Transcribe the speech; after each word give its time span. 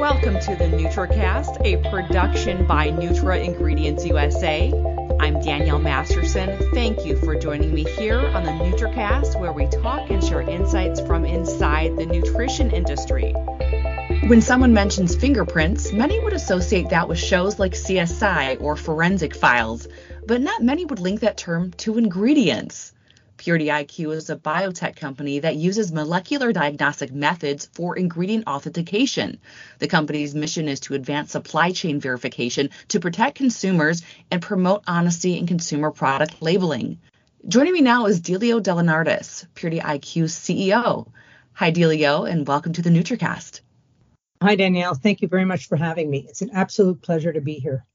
Welcome 0.00 0.40
to 0.40 0.56
the 0.56 0.64
NutraCast, 0.64 1.60
a 1.62 1.90
production 1.90 2.66
by 2.66 2.88
Nutra 2.88 3.44
Ingredients 3.44 4.06
USA. 4.06 4.72
I'm 5.20 5.42
Danielle 5.42 5.78
Masterson. 5.78 6.58
Thank 6.72 7.04
you 7.04 7.18
for 7.18 7.36
joining 7.36 7.74
me 7.74 7.84
here 7.84 8.18
on 8.18 8.44
the 8.44 8.50
NutraCast, 8.50 9.38
where 9.38 9.52
we 9.52 9.66
talk 9.66 10.08
and 10.08 10.24
share 10.24 10.40
insights 10.40 11.02
from 11.02 11.26
inside 11.26 11.98
the 11.98 12.06
nutrition 12.06 12.70
industry. 12.70 13.32
When 14.26 14.40
someone 14.40 14.72
mentions 14.72 15.14
fingerprints, 15.14 15.92
many 15.92 16.18
would 16.18 16.32
associate 16.32 16.88
that 16.88 17.06
with 17.06 17.18
shows 17.18 17.58
like 17.58 17.72
CSI 17.72 18.58
or 18.58 18.76
Forensic 18.76 19.36
Files, 19.36 19.86
but 20.26 20.40
not 20.40 20.62
many 20.62 20.86
would 20.86 21.00
link 21.00 21.20
that 21.20 21.36
term 21.36 21.72
to 21.72 21.98
ingredients. 21.98 22.94
Purity 23.40 23.68
IQ 23.68 24.14
is 24.16 24.28
a 24.28 24.36
biotech 24.36 24.96
company 24.96 25.38
that 25.38 25.56
uses 25.56 25.90
molecular 25.90 26.52
diagnostic 26.52 27.10
methods 27.10 27.70
for 27.72 27.96
ingredient 27.96 28.46
authentication. 28.46 29.40
The 29.78 29.88
company's 29.88 30.34
mission 30.34 30.68
is 30.68 30.78
to 30.80 30.92
advance 30.92 31.32
supply 31.32 31.72
chain 31.72 32.00
verification 32.00 32.68
to 32.88 33.00
protect 33.00 33.38
consumers 33.38 34.02
and 34.30 34.42
promote 34.42 34.82
honesty 34.86 35.38
in 35.38 35.46
consumer 35.46 35.90
product 35.90 36.42
labeling. 36.42 36.98
Joining 37.48 37.72
me 37.72 37.80
now 37.80 38.04
is 38.04 38.20
Delio 38.20 38.60
DeLeonardis, 38.60 39.46
Purity 39.54 39.80
IQ's 39.80 40.34
CEO. 40.34 41.10
Hi, 41.54 41.72
Delio, 41.72 42.30
and 42.30 42.46
welcome 42.46 42.74
to 42.74 42.82
the 42.82 42.90
NutraCast. 42.90 43.62
Hi, 44.42 44.54
Danielle. 44.54 44.96
Thank 44.96 45.22
you 45.22 45.28
very 45.28 45.46
much 45.46 45.66
for 45.66 45.76
having 45.76 46.10
me. 46.10 46.26
It's 46.28 46.42
an 46.42 46.50
absolute 46.52 47.00
pleasure 47.00 47.32
to 47.32 47.40
be 47.40 47.54
here. 47.54 47.86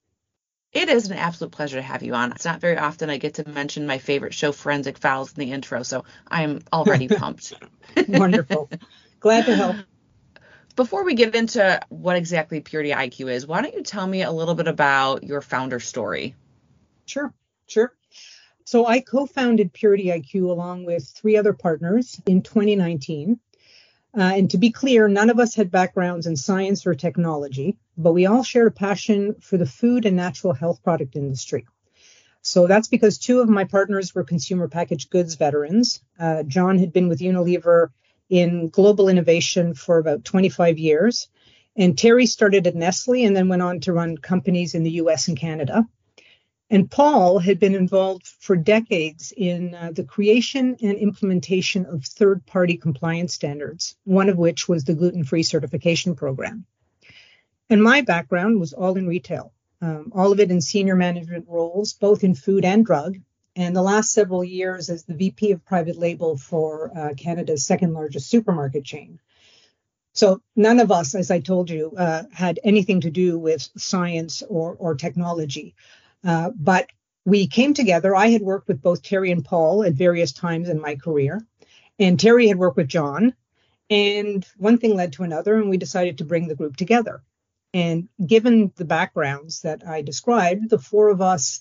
It 0.75 0.89
is 0.89 1.09
an 1.09 1.17
absolute 1.17 1.52
pleasure 1.52 1.77
to 1.77 1.81
have 1.81 2.03
you 2.03 2.13
on. 2.15 2.34
It's 2.34 2.43
not 2.43 2.59
very 2.59 2.77
often 2.77 3.09
I 3.09 3.17
get 3.17 3.35
to 3.35 3.47
mention 3.47 3.88
my 3.88 3.97
favorite 3.97 4.33
show, 4.33 4.52
Forensic 4.52 4.97
Files, 4.97 5.31
in 5.31 5.39
the 5.39 5.53
intro, 5.53 5.83
so 5.83 6.03
I'm 6.27 6.63
already 6.71 7.07
pumped. 7.17 7.53
Wonderful. 8.09 8.70
Glad 9.21 9.45
to 9.45 9.55
help. 9.55 9.77
Before 10.75 11.05
we 11.05 11.13
get 11.13 11.33
into 11.33 11.80
what 11.88 12.17
exactly 12.17 12.59
Purity 12.59 12.91
IQ 12.91 13.31
is, 13.31 13.47
why 13.47 13.61
don't 13.61 13.73
you 13.73 13.83
tell 13.83 14.05
me 14.05 14.23
a 14.23 14.31
little 14.31 14.53
bit 14.53 14.67
about 14.67 15.23
your 15.23 15.39
founder 15.39 15.80
story? 15.80 16.35
Sure, 17.05 17.33
sure. 17.67 17.94
So 18.66 18.85
I 18.85 19.00
co-founded 19.00 19.72
Purity 19.72 20.07
IQ 20.07 20.50
along 20.50 20.83
with 20.83 21.07
three 21.07 21.38
other 21.38 21.53
partners 21.53 22.19
in 22.25 22.41
2019. 22.41 23.39
Uh, 24.17 24.22
and 24.22 24.52
to 24.52 24.57
be 24.57 24.72
clear, 24.72 25.07
none 25.07 25.30
of 25.30 25.39
us 25.39 25.55
had 25.55 25.72
backgrounds 25.72 26.28
in 26.28 26.35
science 26.35 26.85
or 26.85 26.95
technology, 26.95 27.78
but 27.97 28.13
we 28.13 28.25
all 28.25 28.43
shared 28.43 28.67
a 28.67 28.71
passion 28.71 29.35
for 29.41 29.57
the 29.57 29.65
food 29.65 30.05
and 30.05 30.15
natural 30.15 30.53
health 30.53 30.83
product 30.83 31.15
industry. 31.15 31.65
So 32.41 32.67
that's 32.67 32.88
because 32.88 33.17
two 33.17 33.39
of 33.39 33.49
my 33.49 33.63
partners 33.63 34.13
were 34.13 34.23
consumer 34.23 34.67
packaged 34.67 35.09
goods 35.09 35.35
veterans. 35.35 36.01
Uh, 36.19 36.43
John 36.43 36.77
had 36.77 36.93
been 36.93 37.07
with 37.07 37.19
Unilever 37.19 37.89
in 38.29 38.69
global 38.69 39.09
innovation 39.09 39.73
for 39.73 39.97
about 39.97 40.23
25 40.23 40.77
years. 40.77 41.27
And 41.75 41.97
Terry 41.97 42.25
started 42.25 42.67
at 42.67 42.75
Nestle 42.75 43.25
and 43.25 43.35
then 43.35 43.49
went 43.49 43.61
on 43.61 43.79
to 43.81 43.93
run 43.93 44.17
companies 44.17 44.75
in 44.75 44.83
the 44.83 44.91
US 44.91 45.27
and 45.27 45.38
Canada. 45.38 45.88
And 46.69 46.89
Paul 46.89 47.39
had 47.39 47.59
been 47.59 47.75
involved 47.75 48.27
for 48.27 48.55
decades 48.55 49.33
in 49.35 49.75
uh, 49.75 49.91
the 49.91 50.03
creation 50.03 50.77
and 50.81 50.97
implementation 50.97 51.85
of 51.85 52.03
third 52.03 52.45
party 52.45 52.77
compliance 52.77 53.33
standards, 53.33 53.95
one 54.03 54.29
of 54.29 54.38
which 54.38 54.67
was 54.67 54.83
the 54.83 54.95
gluten 54.95 55.23
free 55.23 55.43
certification 55.43 56.16
program. 56.16 56.66
And 57.69 57.81
my 57.81 58.02
background 58.02 58.59
was 58.59 58.73
all 58.73 58.95
in 58.95 59.08
retail, 59.08 59.52
um, 59.81 60.11
all 60.16 60.31
of 60.31 60.39
it 60.39 60.52
in 60.52 60.61
senior 60.61 60.95
management 60.95 61.45
roles, 61.47 61.94
both 61.94 62.23
in 62.23 62.35
food 62.35 62.63
and 62.63 62.85
drug. 62.85 63.17
And 63.55 63.75
the 63.75 63.81
last 63.81 64.11
several 64.11 64.44
years 64.44 64.89
as 64.89 65.03
the 65.03 65.13
VP 65.13 65.52
of 65.52 65.66
private 65.66 65.97
label 65.97 66.38
for 66.38 66.91
uh, 66.95 67.13
Canada's 67.16 67.66
second 67.66 67.94
largest 67.94 68.30
supermarket 68.30 68.83
chain. 68.83 69.19
So 70.13 70.41
none 70.55 70.80
of 70.80 70.91
us, 70.91 71.16
as 71.16 71.31
I 71.31 71.39
told 71.39 71.69
you, 71.69 71.94
uh, 71.97 72.23
had 72.31 72.59
anything 72.63 73.02
to 73.02 73.11
do 73.11 73.39
with 73.39 73.67
science 73.77 74.44
or, 74.47 74.75
or 74.79 74.95
technology. 74.95 75.75
Uh, 76.23 76.52
but 76.55 76.88
we 77.25 77.47
came 77.47 77.73
together. 77.73 78.16
I 78.16 78.28
had 78.28 78.41
worked 78.41 78.67
with 78.67 78.81
both 78.81 79.01
Terry 79.01 79.31
and 79.31 79.44
Paul 79.44 79.84
at 79.84 79.94
various 79.94 80.31
times 80.31 80.69
in 80.69 80.79
my 80.79 80.95
career, 80.95 81.45
and 81.97 82.19
Terry 82.19 82.47
had 82.47 82.57
worked 82.57 82.78
with 82.78 82.88
John. 82.88 83.34
And 83.90 84.45
one 84.57 84.78
thing 84.78 84.95
led 84.95 85.13
to 85.13 85.23
another, 85.23 85.56
and 85.56 85.69
we 85.69 85.78
decided 85.78 86.19
to 86.19 86.25
bring 86.25 86.47
the 86.47 86.56
group 86.56 86.75
together. 86.78 87.22
And 87.75 88.09
given 88.25 88.72
the 88.75 88.86
backgrounds 88.86 89.62
that 89.62 89.86
I 89.88 90.02
described, 90.02 90.72
the 90.72 90.80
four 90.80 91.09
of 91.09 91.22
us 91.22 91.59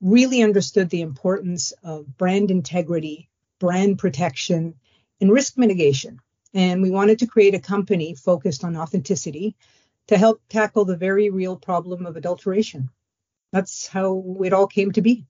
really 0.00 0.42
understood 0.42 0.88
the 0.88 1.02
importance 1.02 1.72
of 1.84 2.16
brand 2.16 2.50
integrity, 2.50 3.28
brand 3.58 3.98
protection, 3.98 4.76
and 5.20 5.30
risk 5.30 5.58
mitigation. 5.58 6.20
And 6.54 6.80
we 6.80 6.90
wanted 6.90 7.18
to 7.18 7.26
create 7.26 7.54
a 7.54 7.60
company 7.60 8.14
focused 8.14 8.64
on 8.64 8.76
authenticity 8.76 9.56
to 10.06 10.16
help 10.16 10.40
tackle 10.48 10.86
the 10.86 10.96
very 10.96 11.28
real 11.28 11.56
problem 11.56 12.06
of 12.06 12.16
adulteration 12.16 12.88
that's 13.52 13.86
how 13.86 14.36
it 14.44 14.52
all 14.52 14.66
came 14.66 14.92
to 14.92 15.02
be. 15.02 15.26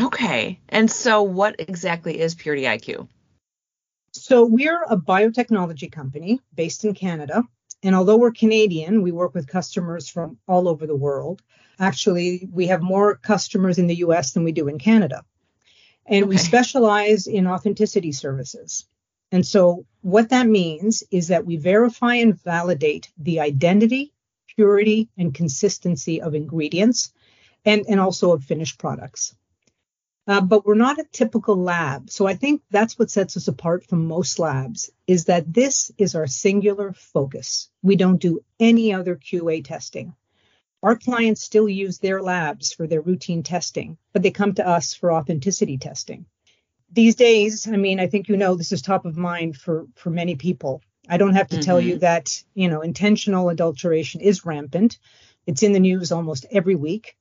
Okay. 0.00 0.60
And 0.68 0.90
so, 0.90 1.22
what 1.22 1.56
exactly 1.58 2.20
is 2.20 2.34
Purity 2.34 2.64
IQ? 2.64 3.08
So, 4.12 4.44
we're 4.44 4.82
a 4.82 4.96
biotechnology 4.96 5.90
company 5.90 6.40
based 6.54 6.84
in 6.84 6.94
Canada. 6.94 7.44
And 7.82 7.94
although 7.94 8.16
we're 8.16 8.32
Canadian, 8.32 9.02
we 9.02 9.12
work 9.12 9.34
with 9.34 9.46
customers 9.46 10.08
from 10.08 10.38
all 10.48 10.68
over 10.68 10.86
the 10.86 10.96
world. 10.96 11.42
Actually, 11.78 12.48
we 12.50 12.66
have 12.68 12.82
more 12.82 13.16
customers 13.16 13.78
in 13.78 13.86
the 13.86 13.96
US 13.96 14.32
than 14.32 14.44
we 14.44 14.52
do 14.52 14.68
in 14.68 14.78
Canada. 14.78 15.24
And 16.06 16.24
okay. 16.24 16.30
we 16.30 16.36
specialize 16.38 17.26
in 17.26 17.46
authenticity 17.46 18.12
services. 18.12 18.86
And 19.32 19.44
so, 19.44 19.86
what 20.02 20.28
that 20.30 20.46
means 20.46 21.02
is 21.10 21.28
that 21.28 21.44
we 21.44 21.56
verify 21.56 22.14
and 22.14 22.40
validate 22.40 23.10
the 23.18 23.40
identity, 23.40 24.12
purity, 24.54 25.08
and 25.18 25.34
consistency 25.34 26.22
of 26.22 26.34
ingredients 26.34 27.12
and, 27.64 27.84
and 27.88 27.98
also 27.98 28.32
of 28.32 28.44
finished 28.44 28.78
products. 28.78 29.34
Uh, 30.28 30.40
but 30.40 30.66
we're 30.66 30.74
not 30.74 30.98
a 30.98 31.06
typical 31.12 31.56
lab. 31.56 32.10
So 32.10 32.26
I 32.26 32.34
think 32.34 32.62
that's 32.70 32.98
what 32.98 33.10
sets 33.10 33.36
us 33.36 33.46
apart 33.46 33.86
from 33.86 34.06
most 34.06 34.40
labs 34.40 34.90
is 35.06 35.26
that 35.26 35.52
this 35.52 35.92
is 35.98 36.16
our 36.16 36.26
singular 36.26 36.92
focus. 36.92 37.70
We 37.82 37.94
don't 37.94 38.20
do 38.20 38.40
any 38.58 38.92
other 38.92 39.14
QA 39.14 39.64
testing. 39.64 40.14
Our 40.82 40.96
clients 40.96 41.42
still 41.42 41.68
use 41.68 41.98
their 41.98 42.20
labs 42.20 42.72
for 42.72 42.86
their 42.86 43.00
routine 43.00 43.44
testing, 43.44 43.98
but 44.12 44.22
they 44.22 44.32
come 44.32 44.54
to 44.54 44.66
us 44.66 44.94
for 44.94 45.12
authenticity 45.12 45.78
testing. 45.78 46.26
These 46.90 47.14
days, 47.14 47.68
I 47.68 47.76
mean, 47.76 48.00
I 48.00 48.08
think 48.08 48.28
you 48.28 48.36
know 48.36 48.54
this 48.56 48.72
is 48.72 48.82
top 48.82 49.06
of 49.06 49.16
mind 49.16 49.56
for, 49.56 49.86
for 49.94 50.10
many 50.10 50.34
people. 50.34 50.82
I 51.08 51.18
don't 51.18 51.34
have 51.34 51.48
to 51.48 51.56
mm-hmm. 51.56 51.62
tell 51.62 51.80
you 51.80 51.94
mm-hmm. 51.94 52.00
that, 52.00 52.42
you 52.54 52.68
know, 52.68 52.80
intentional 52.80 53.48
adulteration 53.48 54.20
is 54.20 54.44
rampant. 54.44 54.98
It's 55.46 55.62
in 55.62 55.72
the 55.72 55.80
news 55.80 56.10
almost 56.10 56.46
every 56.50 56.74
week 56.74 57.16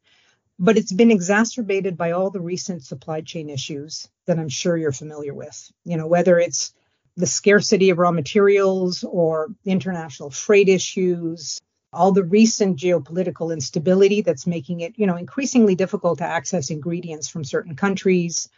but 0.58 0.78
it's 0.78 0.92
been 0.92 1.12
exacerbated 1.12 1.98
by 1.98 2.12
all 2.12 2.30
the 2.30 2.42
recent 2.42 2.84
supply 2.84 3.22
chain 3.22 3.50
issues 3.50 4.10
that 4.26 4.40
I'm 4.40 4.50
sure 4.50 4.78
you're 4.78 4.92
familiar 4.92 5.34
with. 5.34 5.72
You 5.84 5.98
know, 5.98 6.08
whether 6.08 6.40
it's 6.40 6.74
the 7.18 7.28
scarcity 7.28 7.90
of 7.90 7.98
raw 7.98 8.12
materials 8.12 9.04
or 9.04 9.50
international 9.66 10.30
freight 10.30 10.70
issues, 10.70 11.60
all 11.92 12.12
the 12.12 12.24
recent 12.24 12.78
geopolitical 12.78 13.54
instability 13.54 14.22
that's 14.22 14.48
making 14.48 14.82
it, 14.82 14.94
you 14.98 15.08
know, 15.08 15.16
increasingly 15.16 15.76
difficult 15.76 16.20
to 16.20 16.26
access 16.26 16.70
ingredients 16.70 17.30
from 17.30 17.44
certain 17.44 17.76
countries, 17.76 18.50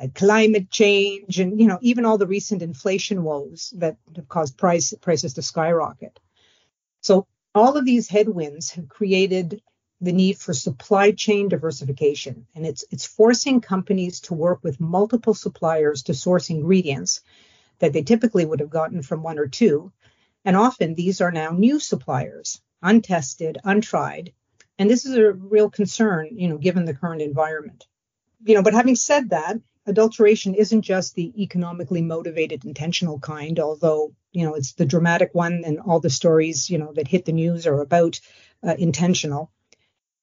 uh, 0.00 0.08
climate 0.14 0.70
change, 0.70 1.38
and 1.38 1.60
you 1.60 1.66
know, 1.66 1.78
even 1.82 2.04
all 2.04 2.18
the 2.18 2.26
recent 2.26 2.62
inflation 2.62 3.22
woes 3.22 3.72
that 3.76 3.96
have 4.16 4.28
caused 4.28 4.56
price 4.56 4.92
prices 5.00 5.34
to 5.34 5.42
skyrocket. 5.42 6.18
So 7.00 7.26
all 7.54 7.76
of 7.76 7.84
these 7.84 8.08
headwinds 8.08 8.72
have 8.72 8.88
created 8.88 9.62
the 10.00 10.12
need 10.12 10.38
for 10.38 10.54
supply 10.54 11.12
chain 11.12 11.48
diversification. 11.48 12.46
And 12.54 12.66
it's, 12.66 12.84
it's 12.90 13.06
forcing 13.06 13.60
companies 13.60 14.20
to 14.20 14.34
work 14.34 14.60
with 14.62 14.80
multiple 14.80 15.34
suppliers 15.34 16.04
to 16.04 16.14
source 16.14 16.50
ingredients 16.50 17.20
that 17.80 17.92
they 17.92 18.02
typically 18.02 18.46
would 18.46 18.60
have 18.60 18.70
gotten 18.70 19.02
from 19.02 19.22
one 19.22 19.38
or 19.38 19.46
two. 19.46 19.92
And 20.44 20.56
often 20.56 20.94
these 20.94 21.20
are 21.20 21.30
now 21.30 21.50
new 21.50 21.78
suppliers, 21.78 22.60
untested, 22.82 23.58
untried. 23.64 24.32
And 24.78 24.88
this 24.88 25.04
is 25.04 25.16
a 25.16 25.32
real 25.32 25.68
concern, 25.68 26.30
you 26.32 26.48
know, 26.48 26.56
given 26.56 26.86
the 26.86 26.94
current 26.94 27.20
environment. 27.20 27.86
You 28.42 28.54
know, 28.54 28.62
but 28.62 28.72
having 28.72 28.96
said 28.96 29.30
that, 29.30 29.58
adulteration 29.86 30.54
isn't 30.54 30.82
just 30.82 31.14
the 31.14 31.42
economically 31.42 32.00
motivated 32.00 32.64
intentional 32.64 33.18
kind, 33.18 33.58
although, 33.60 34.14
you 34.32 34.44
know, 34.44 34.54
it's 34.54 34.72
the 34.72 34.86
dramatic 34.86 35.34
one 35.34 35.64
and 35.66 35.80
all 35.80 36.00
the 36.00 36.08
stories, 36.08 36.70
you 36.70 36.78
know, 36.78 36.92
that 36.94 37.08
hit 37.08 37.26
the 37.26 37.32
news 37.32 37.66
are 37.66 37.80
about 37.80 38.20
uh, 38.66 38.74
intentional. 38.78 39.50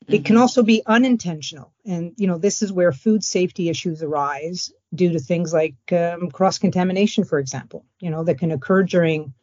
It 0.08 0.24
can 0.24 0.36
mm-hmm. 0.36 0.42
also 0.42 0.64
be 0.64 0.82
unintentional. 0.86 1.74
And, 1.86 2.14
you 2.16 2.28
know, 2.28 2.38
this 2.38 2.62
is 2.62 2.72
where 2.72 2.94
food 2.94 3.24
safety 3.24 3.68
issues 3.68 4.02
arise 4.02 4.72
due 4.96 5.12
to 5.12 5.20
things 5.20 5.52
like 5.52 5.76
um, 5.92 6.32
cross 6.32 6.60
contamination, 6.60 7.26
for 7.26 7.40
example, 7.40 7.86
you 8.00 8.10
know, 8.10 8.24
that 8.24 8.40
can 8.40 8.52
occur 8.52 8.84
during 8.84 9.34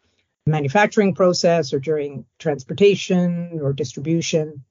the 0.46 0.52
manufacturing 0.52 1.14
process 1.14 1.74
or 1.74 1.80
during 1.80 2.24
transportation 2.38 3.60
or 3.62 3.74
distribution. 3.74 4.64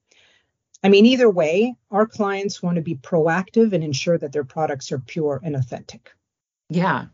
I 0.84 0.90
mean, 0.90 1.06
either 1.06 1.30
way, 1.30 1.76
our 1.92 2.08
clients 2.08 2.62
want 2.62 2.78
to 2.78 2.82
be 2.82 2.96
proactive 2.96 3.74
and 3.74 3.84
ensure 3.84 4.18
that 4.18 4.32
their 4.32 4.44
products 4.44 4.92
are 4.92 5.00
pure 5.00 5.40
and 5.44 5.56
authentic. 5.56 6.12
Yeah. 6.70 7.06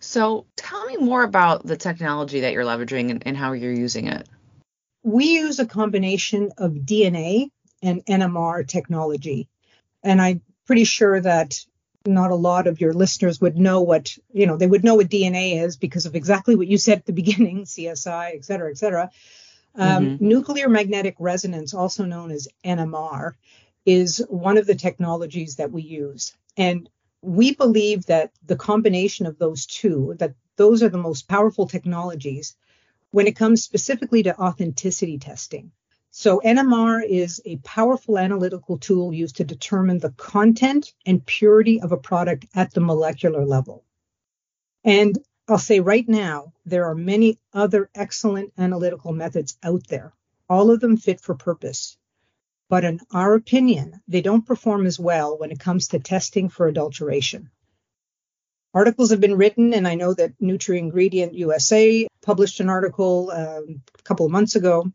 So 0.00 0.46
tell 0.56 0.84
me 0.84 0.98
more 0.98 1.22
about 1.22 1.64
the 1.64 1.78
technology 1.78 2.40
that 2.40 2.52
you're 2.52 2.64
leveraging 2.64 3.10
and, 3.10 3.26
and 3.26 3.36
how 3.36 3.52
you're 3.52 3.72
using 3.72 4.08
it. 4.08 4.28
we 5.02 5.24
use 5.32 5.58
a 5.58 5.66
combination 5.66 6.50
of 6.58 6.72
DNA 6.72 7.50
and 7.82 8.04
NMR 8.06 8.66
technology. 8.66 9.48
And 10.02 10.20
I'm 10.20 10.42
pretty 10.66 10.84
sure 10.84 11.20
that 11.20 11.64
not 12.06 12.30
a 12.30 12.36
lot 12.36 12.66
of 12.66 12.80
your 12.80 12.92
listeners 12.92 13.40
would 13.40 13.56
know 13.56 13.82
what, 13.82 14.16
you 14.32 14.46
know, 14.46 14.56
they 14.56 14.66
would 14.66 14.84
know 14.84 14.96
what 14.96 15.08
DNA 15.08 15.62
is 15.62 15.76
because 15.76 16.06
of 16.06 16.14
exactly 16.14 16.56
what 16.56 16.66
you 16.66 16.78
said 16.78 16.98
at 16.98 17.06
the 17.06 17.12
beginning, 17.22 17.64
CSI, 17.64 18.34
et 18.34 18.44
cetera, 18.44 18.70
et 18.70 18.78
cetera. 18.78 19.10
Um, 19.74 20.04
mm-hmm. 20.04 20.28
Nuclear 20.28 20.68
magnetic 20.68 21.16
resonance, 21.18 21.74
also 21.74 22.04
known 22.04 22.30
as 22.30 22.48
NMR, 22.64 23.32
is 23.86 24.24
one 24.28 24.58
of 24.58 24.66
the 24.66 24.74
technologies 24.74 25.56
that 25.56 25.72
we 25.72 25.82
use. 25.82 26.34
And 26.56 26.88
we 27.22 27.54
believe 27.54 28.06
that 28.06 28.32
the 28.44 28.56
combination 28.56 29.26
of 29.26 29.38
those 29.38 29.66
two, 29.66 30.14
that 30.18 30.34
those 30.56 30.82
are 30.82 30.88
the 30.88 30.98
most 30.98 31.28
powerful 31.28 31.66
technologies 31.66 32.54
when 33.10 33.26
it 33.26 33.36
comes 33.36 33.62
specifically 33.62 34.24
to 34.24 34.38
authenticity 34.38 35.18
testing. 35.18 35.70
So 36.14 36.42
NMR 36.44 37.02
is 37.08 37.40
a 37.46 37.56
powerful 37.56 38.18
analytical 38.18 38.76
tool 38.76 39.14
used 39.14 39.36
to 39.36 39.44
determine 39.44 39.98
the 39.98 40.10
content 40.10 40.92
and 41.06 41.24
purity 41.24 41.80
of 41.80 41.90
a 41.90 41.96
product 41.96 42.44
at 42.54 42.70
the 42.74 42.82
molecular 42.82 43.46
level. 43.46 43.82
And 44.84 45.18
I'll 45.48 45.56
say 45.56 45.80
right 45.80 46.06
now, 46.06 46.52
there 46.66 46.84
are 46.84 46.94
many 46.94 47.38
other 47.54 47.88
excellent 47.94 48.52
analytical 48.58 49.14
methods 49.14 49.56
out 49.62 49.86
there. 49.88 50.12
All 50.50 50.70
of 50.70 50.80
them 50.80 50.98
fit 50.98 51.18
for 51.18 51.34
purpose. 51.34 51.96
But 52.68 52.84
in 52.84 53.00
our 53.10 53.34
opinion, 53.34 54.02
they 54.06 54.20
don't 54.20 54.46
perform 54.46 54.84
as 54.84 55.00
well 55.00 55.38
when 55.38 55.50
it 55.50 55.60
comes 55.60 55.88
to 55.88 55.98
testing 55.98 56.50
for 56.50 56.66
adulteration. 56.68 57.48
Articles 58.74 59.10
have 59.12 59.20
been 59.20 59.38
written, 59.38 59.72
and 59.72 59.88
I 59.88 59.94
know 59.94 60.12
that 60.12 60.38
Nutra 60.40 60.76
Ingredient 60.76 61.32
USA 61.32 62.06
published 62.20 62.60
an 62.60 62.68
article 62.68 63.30
um, 63.30 63.82
a 63.98 64.02
couple 64.02 64.26
of 64.26 64.32
months 64.32 64.56
ago 64.56 64.92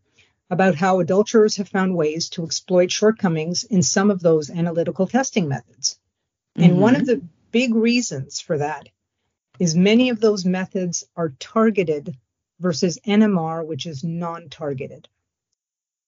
about 0.50 0.76
how 0.76 1.00
adulterers 1.00 1.58
have 1.58 1.70
found 1.70 1.96
ways 1.96 2.30
to 2.30 2.44
exploit 2.44 2.92
shortcomings 2.92 3.64
in 3.64 3.82
some 3.82 4.10
of 4.10 4.22
those 4.22 4.50
analytical 4.50 5.08
testing 5.08 5.48
methods. 5.48 6.00
Mm-hmm. 6.58 6.70
And 6.70 6.82
one 6.82 6.96
of 6.96 7.06
the 7.06 7.22
big 7.52 7.76
reasons 7.76 8.40
for 8.40 8.58
that 8.58 8.88
is 9.60 9.76
many 9.76 10.10
of 10.10 10.20
those 10.20 10.46
methods 10.46 11.04
are 11.16 11.34
targeted 11.40 12.16
versus 12.60 13.00
NMR, 13.06 13.66
which 13.66 13.86
is 13.86 14.04
non 14.04 14.50
targeted. 14.50 15.08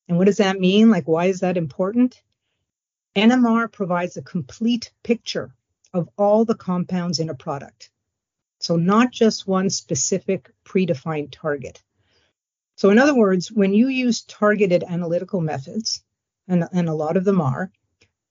And 0.08 0.18
what 0.18 0.26
does 0.26 0.38
that 0.38 0.60
mean? 0.60 0.90
Like, 0.90 1.08
why 1.08 1.26
is 1.26 1.42
that 1.42 1.58
important? 1.58 2.22
NMR 3.16 3.72
provides 3.72 4.18
a 4.18 4.22
complete 4.22 4.92
picture 5.04 5.54
of 5.94 6.10
all 6.18 6.46
the 6.46 6.56
compounds 6.56 7.20
in 7.20 7.30
a 7.30 7.36
product. 7.36 7.90
So, 8.60 8.76
not 8.76 9.12
just 9.12 9.48
one 9.48 9.70
specific 9.70 10.52
predefined 10.66 11.32
target. 11.32 11.82
So, 12.80 12.92
in 12.92 12.98
other 12.98 13.14
words, 13.14 13.52
when 13.52 13.74
you 13.74 13.90
use 13.90 14.22
targeted 14.22 14.86
analytical 14.88 15.42
methods, 15.42 16.02
and, 16.48 16.64
and 16.72 16.88
a 16.88 16.94
lot 16.94 17.18
of 17.18 17.26
them 17.26 17.42
are, 17.42 17.74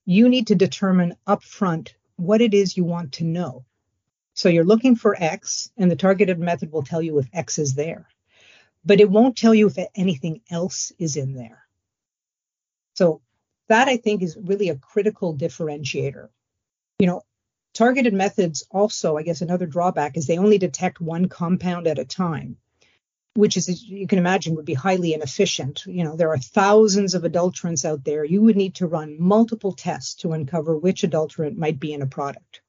you 0.05 0.27
need 0.27 0.47
to 0.47 0.55
determine 0.55 1.17
upfront 1.27 1.89
what 2.15 2.41
it 2.41 2.55
is 2.55 2.75
you 2.75 2.83
want 2.83 3.11
to 3.11 3.25
know. 3.25 3.63
So, 4.33 4.49
you're 4.49 4.65
looking 4.65 4.95
for 4.95 5.15
X, 5.15 5.69
and 5.77 5.91
the 5.91 5.95
targeted 5.95 6.39
method 6.39 6.71
will 6.71 6.81
tell 6.81 6.99
you 6.99 7.19
if 7.19 7.29
X 7.31 7.59
is 7.59 7.75
there, 7.75 8.07
but 8.83 8.99
it 8.99 9.11
won't 9.11 9.37
tell 9.37 9.53
you 9.53 9.67
if 9.67 9.77
anything 9.93 10.41
else 10.49 10.91
is 10.97 11.15
in 11.15 11.35
there. 11.35 11.67
So 12.95 13.21
that 13.67 13.87
I 13.87 13.97
think 13.97 14.23
is 14.23 14.35
really 14.35 14.69
a 14.69 14.75
critical 14.77 15.37
differentiator. 15.37 16.27
You 16.97 17.05
know, 17.05 17.21
targeted 17.75 18.15
methods 18.15 18.65
also, 18.71 19.15
I 19.15 19.21
guess 19.21 19.41
another 19.41 19.67
drawback 19.67 20.17
is 20.17 20.25
they 20.25 20.39
only 20.39 20.57
detect 20.57 20.99
one 20.99 21.29
compound 21.29 21.85
at 21.85 21.99
a 21.99 22.03
time, 22.03 22.57
which 23.35 23.57
is 23.57 23.83
you 23.83 24.07
can 24.07 24.19
imagine 24.19 24.55
would 24.55 24.65
be 24.65 24.73
highly 24.73 25.13
inefficient. 25.13 25.83
You 25.85 26.03
know, 26.03 26.15
there 26.15 26.29
are 26.29 26.37
thousands 26.37 27.13
of 27.13 27.23
adulterants 27.23 27.85
out 27.85 28.03
there. 28.03 28.23
You 28.23 28.41
would 28.41 28.57
need 28.57 28.75
to 28.75 28.87
run 28.87 29.17
multiple 29.19 29.73
tests 29.73 30.15
to 30.15 30.33
uncover 30.33 30.77
which 30.77 31.03
adulterant 31.03 31.57
might 31.57 31.79
be 31.79 31.93
in 31.93 32.01
a 32.01 32.07
product. 32.07 32.61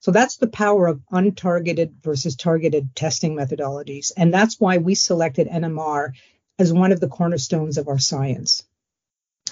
So 0.00 0.10
that's 0.10 0.36
the 0.36 0.48
power 0.48 0.86
of 0.86 1.00
untargeted 1.10 2.02
versus 2.02 2.36
targeted 2.36 2.94
testing 2.94 3.34
methodologies. 3.36 4.12
And 4.16 4.34
that's 4.34 4.60
why 4.60 4.76
we 4.76 4.94
selected 4.94 5.48
NMR 5.48 6.12
as 6.58 6.72
one 6.72 6.92
of 6.92 7.00
the 7.00 7.08
cornerstones 7.08 7.78
of 7.78 7.88
our 7.88 7.98
science. 7.98 8.64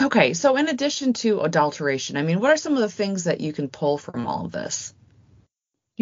Okay, 0.00 0.34
so 0.34 0.56
in 0.56 0.68
addition 0.68 1.12
to 1.14 1.40
adulteration, 1.40 2.16
I 2.16 2.22
mean, 2.22 2.40
what 2.40 2.50
are 2.50 2.56
some 2.56 2.74
of 2.74 2.80
the 2.80 2.90
things 2.90 3.24
that 3.24 3.40
you 3.40 3.52
can 3.52 3.68
pull 3.68 3.98
from 3.98 4.26
all 4.26 4.44
of 4.44 4.52
this? 4.52 4.92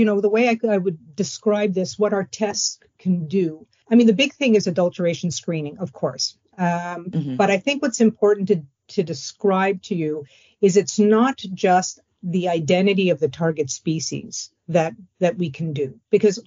You 0.00 0.06
know, 0.06 0.20
the 0.20 0.30
way 0.30 0.48
I, 0.48 0.58
I 0.66 0.78
would 0.78 1.14
describe 1.14 1.74
this, 1.74 1.98
what 1.98 2.14
our 2.14 2.24
tests 2.24 2.80
can 2.98 3.28
do. 3.28 3.66
I 3.90 3.96
mean, 3.96 4.06
the 4.06 4.22
big 4.22 4.32
thing 4.32 4.54
is 4.54 4.66
adulteration 4.66 5.30
screening, 5.30 5.76
of 5.78 5.92
course. 5.92 6.38
Um, 6.56 7.10
mm-hmm. 7.10 7.36
But 7.36 7.50
I 7.50 7.58
think 7.58 7.82
what's 7.82 8.00
important 8.00 8.48
to, 8.48 8.62
to 8.94 9.02
describe 9.02 9.82
to 9.82 9.94
you 9.94 10.24
is 10.62 10.76
it's 10.76 10.98
not 10.98 11.36
just 11.52 12.00
the 12.22 12.48
identity 12.48 13.10
of 13.10 13.20
the 13.20 13.28
target 13.28 13.68
species 13.68 14.50
that 14.68 14.94
that 15.18 15.36
we 15.36 15.50
can 15.50 15.72
do 15.72 15.98
because 16.10 16.38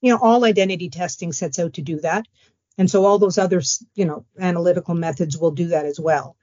you 0.00 0.12
know 0.12 0.18
all 0.22 0.44
identity 0.44 0.88
testing 0.88 1.32
sets 1.32 1.58
out 1.58 1.74
to 1.74 1.82
do 1.82 2.00
that 2.00 2.24
and 2.78 2.88
so 2.88 3.04
all 3.04 3.18
those 3.18 3.36
other 3.36 3.60
you 3.96 4.04
know 4.04 4.24
analytical 4.38 4.94
methods 4.94 5.36
will 5.36 5.50
do 5.50 5.66
that 5.66 5.84
as 5.84 5.98
well 5.98 6.36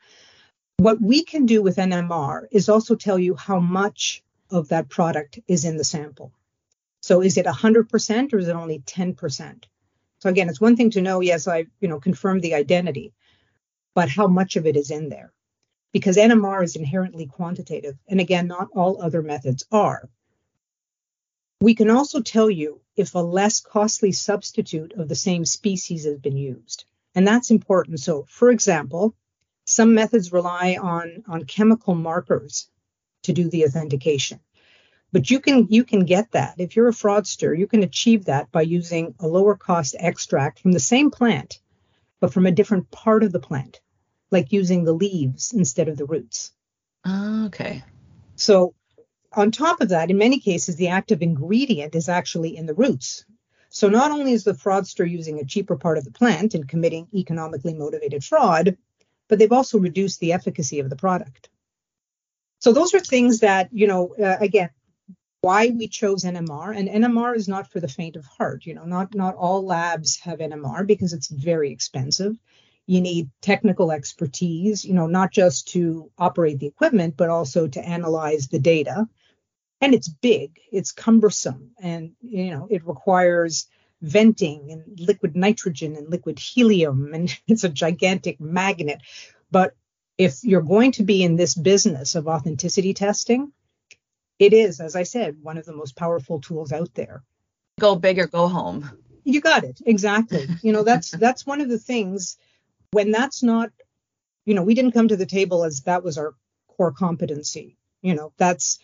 what 0.77 1.01
we 1.01 1.24
can 1.24 1.45
do 1.45 1.62
with 1.62 1.77
NMR 1.77 2.48
is 2.51 2.68
also 2.68 2.95
tell 2.95 3.18
you 3.18 3.36
how 3.36 3.59
much 3.59 4.21
of 4.50 4.69
that 4.69 4.89
product 4.89 5.39
is 5.48 5.66
in 5.66 5.77
the 5.77 5.83
sample. 5.83 6.31
So 7.04 7.22
is 7.22 7.38
it 7.38 7.46
100% 7.46 8.34
or 8.34 8.38
is 8.38 8.48
it 8.48 8.56
only 8.56 8.80
10%? 8.80 9.64
So 10.20 10.30
again, 10.30 10.48
it's 10.48 10.62
one 10.62 10.78
thing 10.78 10.92
to 10.92 11.02
know, 11.02 11.20
yes, 11.20 11.50
I, 11.50 11.66
you 11.82 11.90
know, 11.90 12.00
confirmed 12.00 12.42
the 12.42 12.54
identity, 12.54 13.12
but 13.94 14.08
how 14.08 14.28
much 14.28 14.56
of 14.56 14.66
it 14.66 14.78
is 14.78 14.90
in 14.90 15.10
there? 15.10 15.34
Because 15.92 16.16
NMR 16.16 16.64
is 16.64 16.78
inherently 16.78 17.26
quantitative. 17.26 17.98
And 18.08 18.22
again, 18.22 18.48
not 18.48 18.70
all 18.74 19.02
other 19.02 19.22
methods 19.22 19.66
are. 19.70 20.10
We 21.60 21.76
can 21.76 21.90
also 21.90 22.22
tell 22.22 22.50
you 22.50 22.80
if 22.96 23.16
a 23.16 23.20
less 23.20 23.60
costly 23.60 24.14
substitute 24.14 24.94
of 24.94 25.10
the 25.10 25.16
same 25.28 25.44
species 25.44 26.06
has 26.06 26.20
been 26.20 26.38
used. 26.38 26.86
And 27.16 27.28
that's 27.28 27.52
important. 27.52 28.00
So, 28.00 28.26
for 28.30 28.50
example, 28.50 29.14
some 29.66 29.94
methods 29.94 30.32
rely 30.32 30.78
on, 30.82 31.26
on 31.28 31.44
chemical 31.44 31.96
markers 31.96 32.70
to 33.24 33.34
do 33.34 33.50
the 33.50 33.66
authentication. 33.66 34.40
But 35.13 35.30
you 35.30 35.39
can 35.39 35.68
you 35.69 35.83
can 35.83 36.06
get 36.06 36.31
that. 36.31 36.56
If 36.57 36.75
you're 36.75 36.89
a 36.89 36.92
fraudster, 36.92 37.57
you 37.57 37.68
can 37.68 37.83
achieve 37.83 38.25
that 38.25 38.51
by 38.51 38.63
using 38.63 39.13
a 39.19 39.27
lower 39.27 39.56
cost 39.56 39.95
extract 40.00 40.60
from 40.60 40.71
the 40.71 40.80
same 40.80 41.12
plant, 41.12 41.60
but 42.19 42.33
from 42.33 42.48
a 42.48 42.51
different 42.51 42.89
part 42.89 43.21
of 43.21 43.31
the 43.31 43.39
plant, 43.39 43.80
like 44.31 44.52
using 44.52 44.83
the 44.83 44.94
leaves 44.94 45.54
instead 45.54 45.88
of 45.88 45.97
the 45.97 46.06
roots. 46.06 46.52
Ah, 47.06 47.45
okay. 47.45 47.83
So 48.35 48.73
on 49.31 49.52
top 49.52 49.81
of 49.81 49.90
that, 49.90 50.09
in 50.09 50.18
many 50.18 50.40
cases, 50.40 50.78
the 50.78 50.88
active 50.88 51.21
ingredient 51.21 51.94
is 51.94 52.09
actually 52.09 52.57
in 52.57 52.66
the 52.66 52.73
roots. 52.73 53.23
So 53.69 53.90
not 53.90 54.11
only 54.11 54.31
is 54.31 54.44
the 54.44 54.54
fraudster 54.54 55.09
using 55.09 55.40
a 55.40 55.45
cheaper 55.45 55.76
part 55.76 55.99
of 55.99 56.06
the 56.06 56.11
plant 56.11 56.56
and 56.56 56.68
committing 56.68 57.07
economically 57.14 57.76
motivated 57.76 58.23
fraud, 58.23 58.78
but 59.28 59.38
they've 59.38 59.52
also 59.52 59.78
reduced 59.78 60.19
the 60.19 60.33
efficacy 60.33 60.80
of 60.80 60.90
the 60.90 60.95
product. 60.95 61.49
So 62.59 62.71
those 62.71 62.95
are 62.95 62.99
things 62.99 63.42
that, 63.42 63.69
you 63.71 63.88
know, 63.88 64.16
uh, 64.16 64.38
again, 64.40 64.69
why 65.44 65.68
we 65.68 65.90
chose 65.90 66.23
NMR 66.23 66.73
and 66.73 66.88
NMR 66.88 67.35
is 67.35 67.50
not 67.50 67.69
for 67.69 67.81
the 67.81 67.88
faint 67.90 68.16
of 68.16 68.26
heart. 68.26 68.66
You 68.66 68.76
know, 68.76 68.85
not 68.85 69.14
not 69.14 69.35
all 69.35 69.66
labs 69.66 70.18
have 70.21 70.40
NMR 70.40 70.88
because 70.88 71.12
it's 71.12 71.28
very 71.28 71.69
expensive. 71.69 72.38
You 72.85 73.02
need 73.02 73.30
technical 73.42 73.92
expertise, 73.92 74.85
you 74.85 74.94
know, 74.94 75.06
not 75.06 75.33
just 75.33 75.68
to 75.73 76.09
operate 76.18 76.59
the 76.59 76.68
equipment, 76.68 77.18
but 77.18 77.30
also 77.30 77.68
to 77.68 77.85
analyze 77.85 78.47
the 78.47 78.59
data. 78.59 79.06
And 79.81 79.94
it's 79.94 80.07
big, 80.07 80.59
it's 80.71 80.94
cumbersome, 80.94 81.71
and 81.78 82.14
you 82.21 82.52
know, 82.52 82.69
it 82.71 82.88
requires 82.88 83.68
venting 84.02 84.71
and 84.71 84.97
liquid 84.97 85.35
nitrogen 85.35 85.97
and 85.97 86.09
liquid 86.09 86.40
helium, 86.40 87.12
and 87.14 87.38
it's 87.50 87.66
a 87.66 87.69
gigantic 87.69 88.40
magnet. 88.40 89.02
But 89.52 89.76
if 90.18 90.42
you're 90.42 90.62
going 90.62 90.94
to 90.94 91.04
be 91.04 91.21
in 91.21 91.35
this 91.35 91.54
business 91.54 92.16
of 92.16 92.30
authenticity 92.30 92.94
testing, 92.94 93.52
it 94.40 94.54
is, 94.54 94.80
as 94.80 94.95
I 94.95 95.04
said, 95.04 95.37
one 95.42 95.57
of 95.57 95.66
the 95.66 95.75
most 95.75 95.95
powerful 95.95 96.42
tools 96.42 96.71
out 96.71 96.94
there. 96.94 97.23
Go 97.80 97.95
big 97.95 98.19
or 98.19 98.28
go 98.28 98.47
home. 98.47 98.90
You 99.23 99.42
got 99.42 99.63
it. 99.63 99.81
Exactly. 99.85 100.47
you 100.61 100.73
know, 100.73 100.83
that's 100.83 101.11
that's 101.25 101.45
one 101.45 101.61
of 101.61 101.69
the 101.69 101.80
things 101.80 102.37
when 102.92 103.11
that's 103.11 103.42
not, 103.44 103.71
you 104.45 104.54
know, 104.54 104.63
we 104.63 104.75
didn't 104.75 104.92
come 104.92 105.07
to 105.07 105.18
the 105.18 105.25
table 105.25 105.63
as 105.63 105.81
that 105.81 106.04
was 106.04 106.18
our 106.18 106.35
core 106.68 106.92
competency. 106.92 107.78
You 108.02 108.16
know, 108.16 108.33
that's 108.37 108.80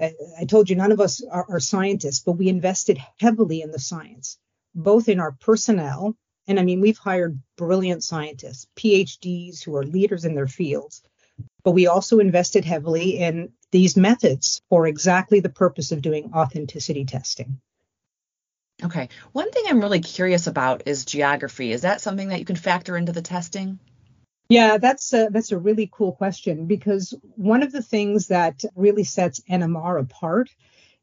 I 0.00 0.44
told 0.48 0.70
you 0.70 0.76
none 0.76 0.92
of 0.92 1.00
us 1.00 1.22
are, 1.24 1.46
are 1.48 1.60
scientists, 1.60 2.20
but 2.20 2.32
we 2.32 2.48
invested 2.48 2.98
heavily 3.18 3.62
in 3.62 3.70
the 3.70 3.78
science 3.78 4.38
both 4.74 5.08
in 5.08 5.20
our 5.20 5.32
personnel, 5.32 6.16
and 6.46 6.58
I 6.58 6.64
mean, 6.64 6.80
we've 6.80 6.98
hired 6.98 7.40
brilliant 7.56 8.02
scientists, 8.02 8.66
PhDs 8.76 9.62
who 9.62 9.76
are 9.76 9.84
leaders 9.84 10.24
in 10.24 10.34
their 10.34 10.48
fields, 10.48 11.02
but 11.62 11.70
we 11.70 11.86
also 11.86 12.18
invested 12.18 12.64
heavily 12.64 13.18
in 13.18 13.52
these 13.74 13.96
methods 13.96 14.62
for 14.70 14.86
exactly 14.86 15.40
the 15.40 15.48
purpose 15.48 15.90
of 15.90 16.00
doing 16.00 16.30
authenticity 16.32 17.04
testing. 17.04 17.60
Okay. 18.84 19.08
One 19.32 19.50
thing 19.50 19.64
I'm 19.66 19.80
really 19.80 19.98
curious 19.98 20.46
about 20.46 20.84
is 20.86 21.04
geography. 21.04 21.72
Is 21.72 21.80
that 21.80 22.00
something 22.00 22.28
that 22.28 22.38
you 22.38 22.44
can 22.44 22.54
factor 22.54 22.96
into 22.96 23.10
the 23.10 23.20
testing? 23.20 23.80
Yeah, 24.48 24.78
that's 24.78 25.12
a, 25.12 25.28
that's 25.28 25.50
a 25.50 25.58
really 25.58 25.90
cool 25.92 26.12
question 26.12 26.66
because 26.66 27.14
one 27.34 27.64
of 27.64 27.72
the 27.72 27.82
things 27.82 28.28
that 28.28 28.62
really 28.76 29.02
sets 29.02 29.40
NMR 29.50 30.00
apart 30.00 30.50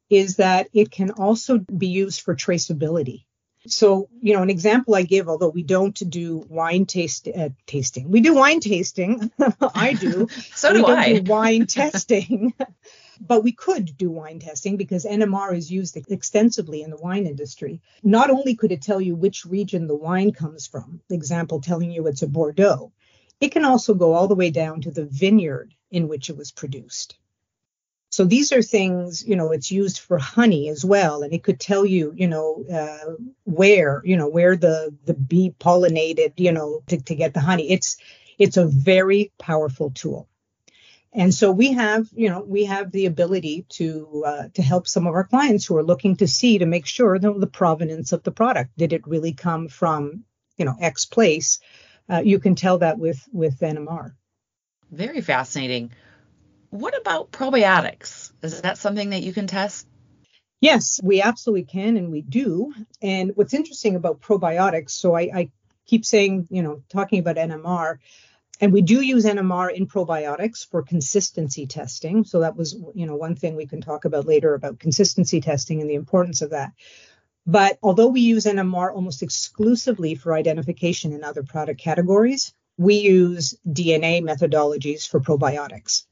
is 0.08 0.36
that 0.36 0.68
it 0.72 0.90
can 0.90 1.10
also 1.10 1.58
be 1.58 1.88
used 1.88 2.22
for 2.22 2.34
traceability. 2.34 3.24
So, 3.66 4.08
you 4.20 4.34
know, 4.34 4.42
an 4.42 4.50
example 4.50 4.94
I 4.94 5.02
give, 5.02 5.28
although 5.28 5.48
we 5.48 5.62
don't 5.62 5.94
do 6.10 6.44
wine 6.48 6.84
taste 6.86 7.28
uh, 7.28 7.50
tasting, 7.66 8.10
we 8.10 8.20
do 8.20 8.34
wine 8.34 8.60
tasting. 8.60 9.30
I 9.74 9.92
do. 9.94 10.26
so 10.54 10.72
we 10.72 10.78
do 10.78 10.86
don't 10.86 10.98
I. 10.98 11.12
do 11.20 11.22
wine 11.32 11.66
testing, 11.66 12.54
but 13.20 13.44
we 13.44 13.52
could 13.52 13.96
do 13.96 14.10
wine 14.10 14.40
testing 14.40 14.76
because 14.76 15.04
NMR 15.04 15.56
is 15.56 15.70
used 15.70 15.96
extensively 15.96 16.82
in 16.82 16.90
the 16.90 16.96
wine 16.96 17.26
industry. 17.26 17.80
Not 18.02 18.30
only 18.30 18.56
could 18.56 18.72
it 18.72 18.82
tell 18.82 19.00
you 19.00 19.14
which 19.14 19.44
region 19.44 19.86
the 19.86 19.94
wine 19.94 20.32
comes 20.32 20.66
from, 20.66 21.00
example 21.08 21.60
telling 21.60 21.92
you 21.92 22.06
it's 22.08 22.22
a 22.22 22.26
Bordeaux, 22.26 22.92
it 23.40 23.52
can 23.52 23.64
also 23.64 23.94
go 23.94 24.14
all 24.14 24.28
the 24.28 24.34
way 24.34 24.50
down 24.50 24.80
to 24.82 24.90
the 24.90 25.04
vineyard 25.04 25.74
in 25.90 26.08
which 26.08 26.30
it 26.30 26.36
was 26.36 26.50
produced. 26.50 27.16
So 28.12 28.26
these 28.26 28.52
are 28.52 28.60
things, 28.60 29.26
you 29.26 29.36
know, 29.36 29.52
it's 29.52 29.72
used 29.72 29.98
for 29.98 30.18
honey 30.18 30.68
as 30.68 30.84
well, 30.84 31.22
and 31.22 31.32
it 31.32 31.42
could 31.42 31.58
tell 31.58 31.86
you, 31.86 32.12
you 32.14 32.28
know, 32.28 32.62
uh, 32.70 33.14
where, 33.44 34.02
you 34.04 34.18
know, 34.18 34.28
where 34.28 34.54
the 34.54 34.94
the 35.06 35.14
bee 35.14 35.54
pollinated, 35.58 36.34
you 36.36 36.52
know, 36.52 36.82
to, 36.88 37.00
to 37.00 37.14
get 37.14 37.32
the 37.32 37.40
honey. 37.40 37.70
It's 37.70 37.96
it's 38.38 38.58
a 38.58 38.66
very 38.66 39.32
powerful 39.38 39.90
tool, 39.92 40.28
and 41.14 41.32
so 41.32 41.50
we 41.50 41.72
have, 41.72 42.06
you 42.14 42.28
know, 42.28 42.40
we 42.40 42.66
have 42.66 42.92
the 42.92 43.06
ability 43.06 43.64
to 43.70 44.24
uh, 44.26 44.48
to 44.52 44.62
help 44.62 44.88
some 44.88 45.06
of 45.06 45.14
our 45.14 45.24
clients 45.24 45.64
who 45.64 45.78
are 45.78 45.82
looking 45.82 46.16
to 46.16 46.28
see 46.28 46.58
to 46.58 46.66
make 46.66 46.84
sure 46.84 47.18
the, 47.18 47.32
the 47.32 47.46
provenance 47.46 48.12
of 48.12 48.22
the 48.24 48.30
product. 48.30 48.76
Did 48.76 48.92
it 48.92 49.06
really 49.06 49.32
come 49.32 49.68
from, 49.68 50.24
you 50.58 50.66
know, 50.66 50.76
X 50.78 51.06
place? 51.06 51.60
Uh, 52.10 52.20
you 52.22 52.38
can 52.40 52.56
tell 52.56 52.76
that 52.78 52.98
with 52.98 53.26
with 53.32 53.58
NMR. 53.60 54.12
Very 54.90 55.22
fascinating. 55.22 55.92
What 56.72 56.98
about 56.98 57.30
probiotics? 57.30 58.32
Is 58.42 58.62
that 58.62 58.78
something 58.78 59.10
that 59.10 59.22
you 59.22 59.34
can 59.34 59.46
test? 59.46 59.86
Yes, 60.58 60.98
we 61.04 61.20
absolutely 61.20 61.64
can, 61.64 61.98
and 61.98 62.10
we 62.10 62.22
do. 62.22 62.72
And 63.02 63.32
what's 63.34 63.52
interesting 63.52 63.94
about 63.94 64.22
probiotics, 64.22 64.92
so 64.92 65.14
I, 65.14 65.20
I 65.34 65.50
keep 65.84 66.06
saying, 66.06 66.48
you 66.48 66.62
know, 66.62 66.82
talking 66.88 67.18
about 67.18 67.36
NMR, 67.36 67.98
and 68.58 68.72
we 68.72 68.80
do 68.80 69.02
use 69.02 69.26
NMR 69.26 69.70
in 69.70 69.86
probiotics 69.86 70.66
for 70.66 70.82
consistency 70.82 71.66
testing. 71.66 72.24
So 72.24 72.40
that 72.40 72.56
was, 72.56 72.74
you 72.94 73.04
know, 73.04 73.16
one 73.16 73.36
thing 73.36 73.54
we 73.54 73.66
can 73.66 73.82
talk 73.82 74.06
about 74.06 74.26
later 74.26 74.54
about 74.54 74.78
consistency 74.78 75.42
testing 75.42 75.82
and 75.82 75.90
the 75.90 75.94
importance 75.94 76.40
of 76.40 76.50
that. 76.52 76.72
But 77.46 77.78
although 77.82 78.08
we 78.08 78.22
use 78.22 78.46
NMR 78.46 78.94
almost 78.94 79.22
exclusively 79.22 80.14
for 80.14 80.32
identification 80.32 81.12
in 81.12 81.22
other 81.22 81.42
product 81.42 81.80
categories, 81.80 82.54
we 82.78 82.94
use 82.94 83.58
DNA 83.68 84.22
methodologies 84.22 85.06
for 85.06 85.20
probiotics. 85.20 86.06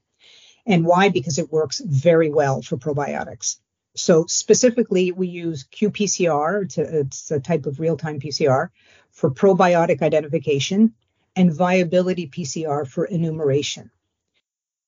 And 0.66 0.84
why? 0.84 1.08
Because 1.08 1.38
it 1.38 1.52
works 1.52 1.80
very 1.84 2.30
well 2.30 2.62
for 2.62 2.76
probiotics. 2.76 3.56
So 3.96 4.26
specifically, 4.26 5.10
we 5.12 5.28
use 5.28 5.66
qPCR, 5.72 6.64
it's 6.64 6.78
a, 6.78 7.00
it's 7.00 7.30
a 7.30 7.40
type 7.40 7.66
of 7.66 7.80
real-time 7.80 8.20
PCR, 8.20 8.68
for 9.10 9.30
probiotic 9.30 10.00
identification 10.00 10.94
and 11.34 11.52
viability 11.52 12.28
PCR 12.28 12.86
for 12.86 13.04
enumeration. 13.04 13.90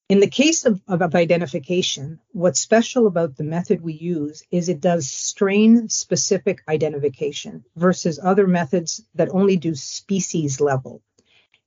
In 0.09 0.21
the 0.21 0.29
case 0.29 0.67
of, 0.67 0.83
of, 0.89 1.01
of, 1.01 1.15
identification, 1.15 2.21
what's 2.33 2.61
special 2.61 3.07
about 3.07 3.37
the 3.37 3.45
method 3.45 3.81
we 3.81 3.95
use 3.95 4.43
is 4.51 4.69
it 4.69 4.81
does 4.81 5.09
strain 5.09 5.89
specific 5.89 6.63
identification 6.69 7.65
versus 7.77 8.21
other 8.23 8.47
methods 8.47 9.03
that 9.15 9.31
only 9.31 9.57
do 9.57 9.75
species 9.75 10.61
level. 10.61 11.03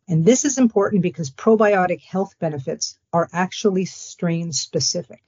And 0.07 0.23
this 0.23 0.45
is 0.45 0.57
important 0.57 1.01
because 1.01 1.31
probiotic 1.31 2.01
health 2.01 2.35
benefits 2.39 2.99
are 3.11 3.27
actually 3.33 3.85
strain 3.85 4.51
specific. 4.51 5.23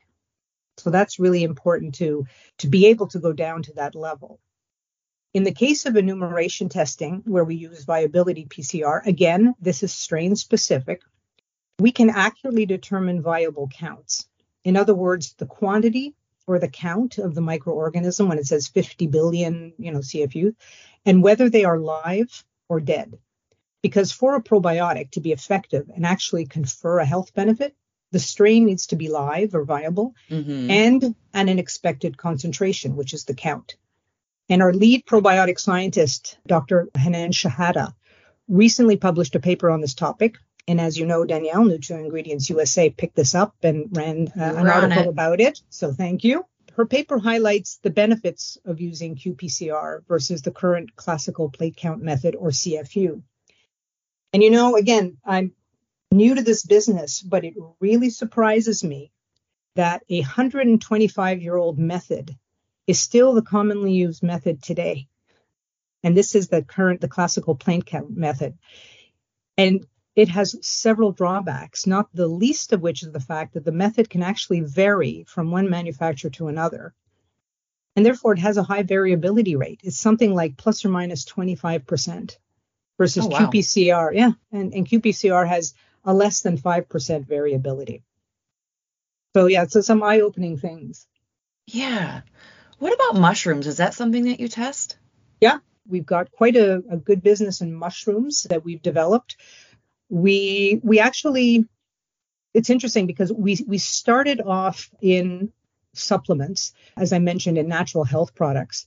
So 0.78 0.92
that's 0.92 1.20
really 1.20 1.44
important 1.44 1.96
to, 1.96 2.28
to 2.60 2.68
be 2.68 2.88
able 2.88 3.08
to 3.08 3.20
go 3.20 3.34
down 3.34 3.64
to 3.64 3.74
that 3.74 3.96
level. 3.96 4.40
In 5.34 5.44
the 5.44 5.52
case 5.52 5.86
of 5.86 5.96
enumeration 5.96 6.70
testing, 6.70 7.24
where 7.26 7.44
we 7.44 7.56
use 7.56 7.84
viability 7.84 8.46
PCR, 8.46 9.06
again, 9.06 9.56
this 9.60 9.84
is 9.84 9.94
strain 9.94 10.36
specific. 10.36 11.02
We 11.80 11.92
can 11.92 12.10
accurately 12.10 12.66
determine 12.66 13.22
viable 13.22 13.68
counts. 13.68 14.28
In 14.64 14.78
other 14.78 14.96
words, 14.96 15.34
the 15.34 15.46
quantity 15.46 16.16
or 16.46 16.60
the 16.60 16.68
count 16.68 17.18
of 17.18 17.36
the 17.36 17.42
microorganism 17.42 18.30
when 18.30 18.38
it 18.38 18.48
says 18.48 18.68
50 18.68 19.08
billion, 19.08 19.74
you 19.78 19.92
know, 19.92 20.00
CFU, 20.00 20.56
and 21.06 21.22
whether 21.22 21.50
they 21.50 21.66
are 21.66 21.78
live 21.78 22.44
or 22.70 22.80
dead. 22.80 23.18
Because 23.88 24.12
for 24.12 24.36
a 24.36 24.44
probiotic 24.44 25.12
to 25.12 25.22
be 25.22 25.32
effective 25.32 25.90
and 25.96 26.06
actually 26.06 26.46
confer 26.46 27.00
a 27.00 27.06
health 27.06 27.34
benefit, 27.34 27.74
the 28.12 28.20
strain 28.20 28.66
needs 28.66 28.88
to 28.88 28.98
be 28.98 29.08
live 29.08 29.56
or 29.56 29.64
viable 29.64 30.14
mm-hmm. 30.30 30.70
and 30.70 31.16
an 31.34 31.58
expected 31.58 32.18
concentration, 32.18 32.98
which 32.98 33.14
is 33.14 33.24
the 33.24 33.34
count. 33.34 33.78
And 34.50 34.62
our 34.62 34.74
lead 34.74 35.06
probiotic 35.06 35.58
scientist, 35.58 36.38
Dr. 36.46 36.90
Hanan 36.98 37.32
Shahada, 37.32 37.94
recently 38.50 38.98
published 38.98 39.36
a 39.36 39.40
paper 39.40 39.72
on 39.72 39.80
this 39.80 39.94
topic. 39.94 40.36
And 40.68 40.82
as 40.82 40.98
you 40.98 41.06
know, 41.06 41.24
Danielle, 41.24 41.64
Nutra 41.64 41.98
Ingredients 41.98 42.50
USA 42.50 42.90
picked 42.90 43.16
this 43.16 43.36
up 43.36 43.56
and 43.64 43.88
ran 43.96 44.28
uh, 44.38 44.44
an 44.44 44.68
article 44.68 45.04
it. 45.04 45.08
about 45.08 45.40
it. 45.40 45.62
So 45.70 45.94
thank 45.94 46.26
you. 46.26 46.46
Her 46.76 46.86
paper 46.86 47.20
highlights 47.20 47.78
the 47.84 47.90
benefits 47.90 48.58
of 48.66 48.82
using 48.82 49.16
qPCR 49.16 50.06
versus 50.10 50.42
the 50.42 50.52
current 50.52 50.94
classical 50.98 51.50
plate 51.50 51.78
count 51.78 52.02
method 52.04 52.36
or 52.36 52.50
CFU. 52.50 53.22
And 54.34 54.44
you 54.44 54.52
know, 54.52 54.76
again, 54.76 55.18
I'm 55.26 55.54
new 56.12 56.36
to 56.36 56.42
this 56.42 56.66
business, 56.66 57.22
but 57.22 57.46
it 57.46 57.54
really 57.80 58.10
surprises 58.10 58.84
me 58.84 59.12
that 59.76 60.04
a 60.10 60.22
125 60.22 61.42
year 61.42 61.56
old 61.56 61.78
method 61.78 62.36
is 62.88 63.00
still 63.00 63.34
the 63.34 63.42
commonly 63.42 63.94
used 63.94 64.24
method 64.24 64.62
today. 64.62 65.08
And 66.04 66.16
this 66.16 66.36
is 66.36 66.48
the 66.48 66.64
current, 66.64 67.02
the 67.02 67.08
classical 67.08 67.56
plate 67.56 67.86
count 67.86 68.16
method. 68.16 68.58
And 69.58 69.86
it 70.16 70.30
has 70.30 70.58
several 70.62 71.12
drawbacks, 71.12 71.86
not 71.86 72.10
the 72.14 72.28
least 72.28 72.74
of 72.74 72.82
which 72.82 73.04
is 73.04 73.12
the 73.12 73.20
fact 73.20 73.54
that 73.54 73.66
the 73.66 73.72
method 73.72 74.10
can 74.10 74.24
actually 74.24 74.62
vary 74.62 75.26
from 75.28 75.52
one 75.52 75.70
manufacturer 75.70 76.32
to 76.32 76.48
another. 76.48 76.94
And 77.96 78.06
therefore, 78.06 78.34
it 78.34 78.40
has 78.40 78.58
a 78.58 78.64
high 78.64 78.84
variability 78.84 79.56
rate. 79.56 79.82
It's 79.84 80.00
something 80.00 80.34
like 80.34 80.58
plus 80.58 80.86
or 80.86 80.90
minus 80.90 81.26
25% 81.26 82.38
versus 82.98 83.26
oh, 83.26 83.30
wow. 83.30 83.40
qPCR. 83.40 84.14
Yeah, 84.14 84.32
and, 84.52 84.74
and 84.74 84.88
qPCR 84.88 85.48
has 85.48 85.74
a 86.04 86.14
less 86.14 86.42
than 86.42 86.58
5% 86.58 87.28
variability. 87.28 88.04
So, 89.36 89.48
yeah, 89.48 89.66
so 89.68 89.82
some 89.82 90.04
eye 90.04 90.22
opening 90.22 90.58
things. 90.58 91.06
Yeah. 91.68 92.22
What 92.80 92.94
about 92.94 93.20
mushrooms? 93.20 93.68
Is 93.68 93.78
that 93.78 93.94
something 93.94 94.26
that 94.26 94.40
you 94.40 94.48
test? 94.48 94.98
Yeah, 95.42 95.58
we've 95.88 96.06
got 96.06 96.32
quite 96.32 96.56
a, 96.56 96.82
a 96.90 96.98
good 96.98 97.22
business 97.22 97.62
in 97.62 97.74
mushrooms 97.74 98.44
that 98.44 98.64
we've 98.64 98.82
developed. 98.82 99.36
We 100.10 100.80
we 100.84 101.00
actually 101.00 101.66
it's 102.54 102.70
interesting 102.70 103.08
because 103.08 103.32
we 103.32 103.58
we 103.68 103.78
started 103.78 104.42
off 104.42 104.90
in 105.02 105.52
supplements, 105.94 106.74
as 106.96 107.14
I 107.14 107.20
mentioned, 107.20 107.58
in 107.58 107.68
natural 107.68 108.04
health 108.04 108.36
products. 108.36 108.86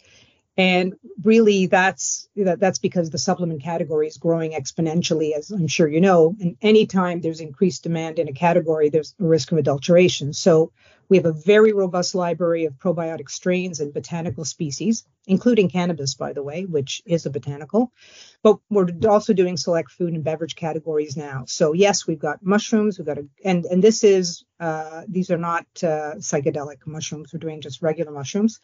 And 0.61 0.97
really, 1.25 1.69
that's 1.69 2.29
that's 2.37 2.81
because 2.81 3.09
the 3.09 3.17
supplement 3.17 3.63
category 3.63 4.09
is 4.09 4.19
growing 4.19 4.53
exponentially, 4.53 5.33
as 5.33 5.51
I'm 5.51 5.69
sure 5.69 5.89
you 5.89 6.03
know. 6.03 6.37
And 6.39 6.55
anytime 6.61 7.23
there's 7.23 7.41
increased 7.41 7.83
demand 7.83 8.19
in 8.19 8.29
a 8.29 8.35
category, 8.35 8.91
there's 8.91 9.15
a 9.19 9.25
risk 9.25 9.53
of 9.53 9.57
adulteration. 9.57 10.35
So 10.35 10.71
we 11.09 11.17
have 11.17 11.25
a 11.25 11.33
very 11.33 11.73
robust 11.73 12.15
library 12.15 12.67
of 12.67 12.75
probiotic 12.75 13.31
strains 13.31 13.81
and 13.81 13.95
botanical 13.95 14.45
species, 14.45 15.07
including 15.27 15.71
cannabis, 15.71 16.15
by 16.15 16.35
the 16.35 16.43
way, 16.43 16.67
which 16.67 17.01
is 17.07 17.25
a 17.25 17.31
botanical. 17.31 17.91
But 18.43 18.59
we're 18.69 18.89
also 19.09 19.33
doing 19.33 19.57
select 19.57 19.91
food 19.91 20.13
and 20.13 20.23
beverage 20.23 20.57
categories 20.57 21.17
now. 21.17 21.45
So 21.49 21.73
yes, 21.73 22.07
we've 22.07 22.19
got 22.19 22.45
mushrooms. 22.45 22.99
We've 22.99 23.07
got 23.07 23.17
a 23.17 23.27
and 23.43 23.65
and 23.65 23.83
this 23.83 24.05
is 24.05 24.45
uh, 24.61 25.05
these 25.09 25.31
are 25.31 25.39
not 25.39 25.65
uh, 25.83 26.17
psychedelic 26.19 26.87
mushrooms. 26.87 27.33
We're 27.33 27.41
doing 27.41 27.63
just 27.63 27.81
regular 27.81 28.13
mushrooms. 28.13 28.61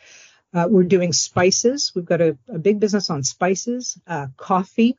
Uh, 0.57 0.67
we're 0.71 0.85
doing 0.85 1.13
spices. 1.13 1.93
We've 1.95 2.07
got 2.07 2.23
a, 2.23 2.39
a 2.49 2.59
big 2.59 2.81
business 2.81 3.11
on 3.11 3.23
spices, 3.25 3.99
uh, 4.07 4.29
coffee, 4.39 4.97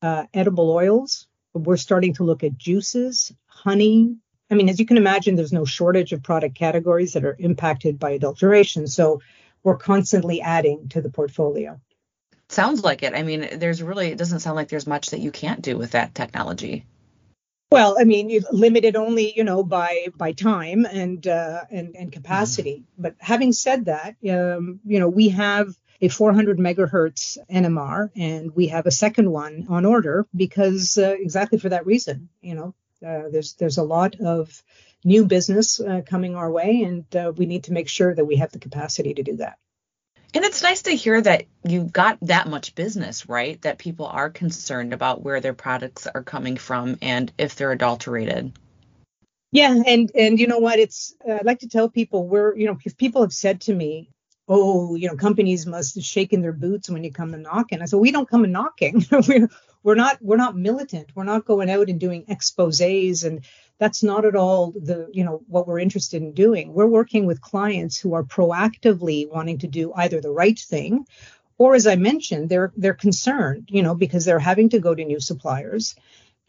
uh, 0.00 0.26
edible 0.32 0.70
oils. 0.70 1.26
We're 1.52 1.76
starting 1.76 2.14
to 2.14 2.22
look 2.22 2.44
at 2.44 2.56
juices, 2.56 3.32
honey. 3.46 4.14
I 4.48 4.54
mean, 4.54 4.68
as 4.68 4.78
you 4.78 4.86
can 4.86 4.96
imagine, 4.96 5.34
there's 5.34 5.52
no 5.52 5.64
shortage 5.64 6.12
of 6.12 6.22
product 6.22 6.54
categories 6.54 7.14
that 7.14 7.24
are 7.24 7.34
impacted 7.36 7.98
by 7.98 8.10
adulteration. 8.10 8.86
So 8.86 9.22
we're 9.64 9.76
constantly 9.76 10.40
adding 10.40 10.88
to 10.90 11.00
the 11.00 11.10
portfolio. 11.10 11.80
Sounds 12.48 12.84
like 12.84 13.02
it. 13.02 13.12
I 13.12 13.24
mean, 13.24 13.58
there's 13.58 13.82
really, 13.82 14.12
it 14.12 14.18
doesn't 14.18 14.38
sound 14.38 14.54
like 14.54 14.68
there's 14.68 14.86
much 14.86 15.10
that 15.10 15.20
you 15.20 15.32
can't 15.32 15.62
do 15.62 15.78
with 15.78 15.90
that 15.92 16.14
technology. 16.14 16.86
Well, 17.72 17.96
I 18.00 18.04
mean, 18.04 18.42
limited 18.50 18.96
only, 18.96 19.32
you 19.36 19.44
know, 19.44 19.62
by 19.62 20.08
by 20.16 20.32
time 20.32 20.86
and 20.86 21.24
uh, 21.26 21.62
and 21.70 21.94
and 21.94 22.10
capacity. 22.10 22.78
Mm. 22.78 22.84
But 22.98 23.14
having 23.20 23.52
said 23.52 23.84
that, 23.84 24.16
um, 24.28 24.80
you 24.84 24.98
know, 24.98 25.08
we 25.08 25.28
have 25.28 25.68
a 26.00 26.08
400 26.08 26.58
megahertz 26.58 27.38
NMR, 27.48 28.10
and 28.16 28.56
we 28.56 28.68
have 28.68 28.86
a 28.86 28.90
second 28.90 29.30
one 29.30 29.66
on 29.68 29.84
order 29.84 30.26
because 30.34 30.98
uh, 30.98 31.14
exactly 31.16 31.58
for 31.58 31.68
that 31.68 31.86
reason. 31.86 32.28
You 32.40 32.54
know, 32.56 32.74
uh, 33.06 33.28
there's 33.30 33.54
there's 33.54 33.78
a 33.78 33.84
lot 33.84 34.16
of 34.20 34.62
new 35.04 35.24
business 35.24 35.78
uh, 35.78 36.00
coming 36.04 36.34
our 36.34 36.50
way, 36.50 36.82
and 36.82 37.16
uh, 37.16 37.32
we 37.36 37.46
need 37.46 37.64
to 37.64 37.72
make 37.72 37.88
sure 37.88 38.12
that 38.12 38.24
we 38.24 38.36
have 38.36 38.50
the 38.50 38.58
capacity 38.58 39.14
to 39.14 39.22
do 39.22 39.36
that. 39.36 39.58
And 40.32 40.44
it's 40.44 40.62
nice 40.62 40.82
to 40.82 40.92
hear 40.92 41.20
that 41.20 41.44
you 41.64 41.84
got 41.84 42.18
that 42.22 42.48
much 42.48 42.74
business, 42.74 43.28
right? 43.28 43.60
That 43.62 43.78
people 43.78 44.06
are 44.06 44.30
concerned 44.30 44.92
about 44.92 45.22
where 45.22 45.40
their 45.40 45.54
products 45.54 46.06
are 46.06 46.22
coming 46.22 46.56
from 46.56 46.98
and 47.02 47.32
if 47.36 47.56
they're 47.56 47.72
adulterated. 47.72 48.52
Yeah, 49.52 49.82
and 49.84 50.10
and 50.14 50.38
you 50.38 50.46
know 50.46 50.58
what? 50.58 50.78
It's 50.78 51.14
uh, 51.28 51.32
I 51.32 51.40
like 51.42 51.60
to 51.60 51.68
tell 51.68 51.88
people 51.88 52.28
we're 52.28 52.56
you 52.56 52.66
know 52.66 52.78
if 52.84 52.96
people 52.96 53.22
have 53.22 53.32
said 53.32 53.62
to 53.62 53.74
me, 53.74 54.08
oh, 54.46 54.94
you 54.94 55.08
know, 55.08 55.16
companies 55.16 55.66
must 55.66 55.96
have 55.96 56.04
shaken 56.04 56.42
their 56.42 56.52
boots 56.52 56.88
when 56.88 57.02
you 57.02 57.12
come 57.12 57.32
to 57.32 57.38
knocking. 57.38 57.82
I 57.82 57.86
said 57.86 57.98
we 57.98 58.12
don't 58.12 58.28
come 58.28 58.44
and 58.44 58.52
knocking. 58.52 59.04
we're 59.28 59.48
we're 59.82 59.94
not 59.96 60.18
we're 60.20 60.36
not 60.36 60.56
militant. 60.56 61.10
We're 61.14 61.24
not 61.24 61.44
going 61.44 61.70
out 61.70 61.88
and 61.88 61.98
doing 61.98 62.26
exposés 62.26 63.24
and 63.24 63.44
that's 63.80 64.04
not 64.04 64.24
at 64.24 64.36
all 64.36 64.70
the 64.70 65.08
you 65.12 65.24
know 65.24 65.42
what 65.48 65.66
we're 65.66 65.80
interested 65.80 66.22
in 66.22 66.32
doing. 66.32 66.72
We're 66.72 66.86
working 66.86 67.26
with 67.26 67.40
clients 67.40 67.98
who 67.98 68.14
are 68.14 68.22
proactively 68.22 69.28
wanting 69.28 69.58
to 69.58 69.66
do 69.66 69.92
either 69.94 70.20
the 70.20 70.30
right 70.30 70.58
thing 70.58 71.06
or 71.60 71.74
as 71.74 71.86
I 71.86 71.96
mentioned, 71.96 72.48
they're 72.48 72.72
they're 72.74 72.94
concerned, 72.94 73.68
you 73.70 73.82
know, 73.82 73.94
because 73.94 74.24
they're 74.24 74.38
having 74.38 74.70
to 74.70 74.78
go 74.78 74.94
to 74.94 75.04
new 75.04 75.20
suppliers 75.20 75.94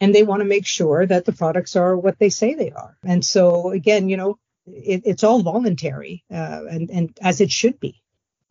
and 0.00 0.14
they 0.14 0.22
want 0.22 0.40
to 0.40 0.46
make 0.46 0.64
sure 0.64 1.04
that 1.04 1.26
the 1.26 1.34
products 1.34 1.76
are 1.76 1.94
what 1.94 2.18
they 2.18 2.30
say 2.30 2.54
they 2.54 2.70
are. 2.70 2.96
And 3.04 3.22
so 3.22 3.72
again, 3.72 4.08
you 4.08 4.16
know, 4.16 4.38
it, 4.66 5.02
it's 5.04 5.22
all 5.22 5.42
voluntary, 5.42 6.24
uh, 6.30 6.62
and 6.70 6.90
and 6.90 7.18
as 7.20 7.42
it 7.42 7.50
should 7.50 7.78
be. 7.78 8.00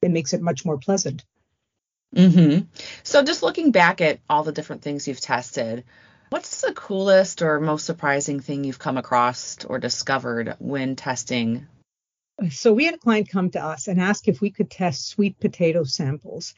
It 0.03 0.11
makes 0.11 0.33
it 0.33 0.41
much 0.41 0.63
more 0.63 0.77
pleasant. 0.77 1.25
Mm-hmm. 2.15 2.65
So 3.03 3.23
just 3.23 3.41
looking 3.41 3.71
back 3.71 3.99
at 3.99 4.19
all 4.29 4.43
the 4.43 4.51
different 4.51 4.83
things 4.83 5.07
you've 5.07 5.19
tested, 5.19 5.83
what's 6.31 6.61
the 6.61 6.73
coolest 6.73 7.41
or 7.41 7.59
most 7.59 7.85
surprising 7.85 8.39
thing 8.39 8.63
you've 8.63 8.79
come 8.79 8.97
across 8.97 9.63
or 9.65 9.77
discovered 9.77 10.55
when 10.59 10.95
testing? 10.95 11.67
So 12.49 12.73
we 12.73 12.85
had 12.85 12.95
a 12.95 12.97
client 12.97 13.29
come 13.29 13.51
to 13.51 13.63
us 13.63 13.87
and 13.87 14.01
ask 14.01 14.27
if 14.27 14.41
we 14.41 14.49
could 14.49 14.71
test 14.71 15.09
sweet 15.09 15.39
potato 15.39 15.83
samples. 15.83 16.55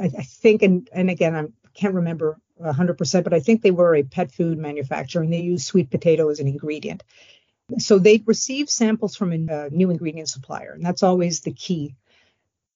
I, 0.00 0.06
I 0.06 0.22
think, 0.22 0.62
and 0.62 0.88
and 0.92 1.10
again, 1.10 1.34
I 1.34 1.44
can't 1.74 1.94
remember 1.94 2.38
100%, 2.62 3.24
but 3.24 3.34
I 3.34 3.40
think 3.40 3.60
they 3.60 3.72
were 3.72 3.96
a 3.96 4.04
pet 4.04 4.32
food 4.32 4.58
manufacturer 4.58 5.22
and 5.22 5.32
they 5.32 5.40
used 5.40 5.66
sweet 5.66 5.90
potato 5.90 6.30
as 6.30 6.40
an 6.40 6.46
ingredient. 6.46 7.02
So 7.78 7.98
they'd 7.98 8.26
receive 8.26 8.70
samples 8.70 9.16
from 9.16 9.32
a 9.32 9.68
new 9.70 9.90
ingredient 9.90 10.28
supplier, 10.28 10.72
and 10.72 10.84
that's 10.84 11.02
always 11.02 11.40
the 11.40 11.52
key. 11.52 11.96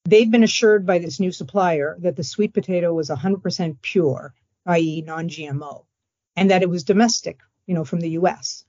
They'd 0.03 0.31
been 0.31 0.43
assured 0.43 0.85
by 0.85 0.99
this 0.99 1.19
new 1.19 1.31
supplier 1.31 1.95
that 2.01 2.17
the 2.17 2.25
sweet 2.25 2.53
potato 2.53 2.93
was 2.93 3.09
100% 3.09 3.81
pure, 3.81 4.33
i.e., 4.65 5.01
non 5.01 5.29
GMO, 5.29 5.85
and 6.35 6.51
that 6.51 6.63
it 6.63 6.69
was 6.69 6.83
domestic, 6.83 7.39
you 7.65 7.73
know, 7.73 7.85
from 7.85 7.99
the 7.99 8.11
US. 8.11 8.65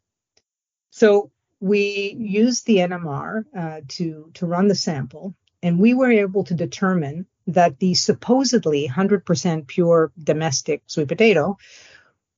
So 0.90 1.31
we 1.61 2.16
used 2.19 2.66
the 2.66 2.78
NMR 2.78 3.45
uh, 3.57 3.81
to, 3.88 4.31
to 4.35 4.47
run 4.47 4.69
the 4.69 4.75
sample, 4.75 5.35
and 5.62 5.78
we 5.78 5.95
were 5.95 6.11
able 6.11 6.45
to 6.45 6.54
determine 6.54 7.26
that 7.47 7.78
the 7.78 7.95
supposedly 7.95 8.88
100% 8.88 9.66
pure 9.66 10.12
domestic 10.23 10.83
sweet 10.87 11.09
potato 11.09 11.57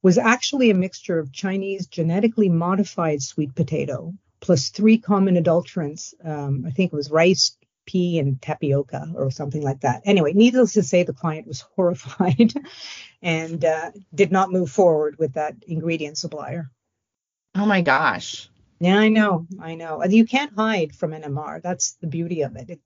was 0.02 0.18
actually 0.18 0.70
a 0.70 0.74
mixture 0.74 1.18
of 1.18 1.32
Chinese 1.32 1.86
genetically 1.86 2.48
modified 2.48 3.22
sweet 3.22 3.54
potato 3.54 4.12
plus 4.40 4.68
three 4.68 4.98
common 4.98 5.36
adulterants. 5.36 6.12
Um, 6.22 6.64
I 6.66 6.70
think 6.70 6.92
it 6.92 6.96
was 6.96 7.10
rice, 7.10 7.56
pea, 7.86 8.18
and 8.18 8.40
tapioca 8.40 9.12
or 9.14 9.30
something 9.30 9.62
like 9.62 9.80
that. 9.80 10.02
Anyway, 10.04 10.32
needless 10.32 10.74
to 10.74 10.82
say, 10.82 11.02
the 11.02 11.12
client 11.12 11.46
was 11.46 11.60
horrified 11.76 12.52
and 13.22 13.64
uh, 13.64 13.90
did 14.14 14.32
not 14.32 14.52
move 14.52 14.70
forward 14.70 15.16
with 15.18 15.34
that 15.34 15.56
ingredient 15.66 16.18
supplier. 16.18 16.70
Oh 17.54 17.66
my 17.66 17.82
gosh. 17.82 18.48
Yeah, 18.80 18.98
I 18.98 19.08
know. 19.08 19.46
I 19.60 19.76
know. 19.76 20.04
You 20.04 20.24
can't 20.24 20.52
hide 20.54 20.94
from 20.94 21.12
NMR. 21.12 21.62
That's 21.62 21.92
the 22.00 22.06
beauty 22.06 22.42
of 22.42 22.56
it. 22.56 22.70
it 22.70 22.80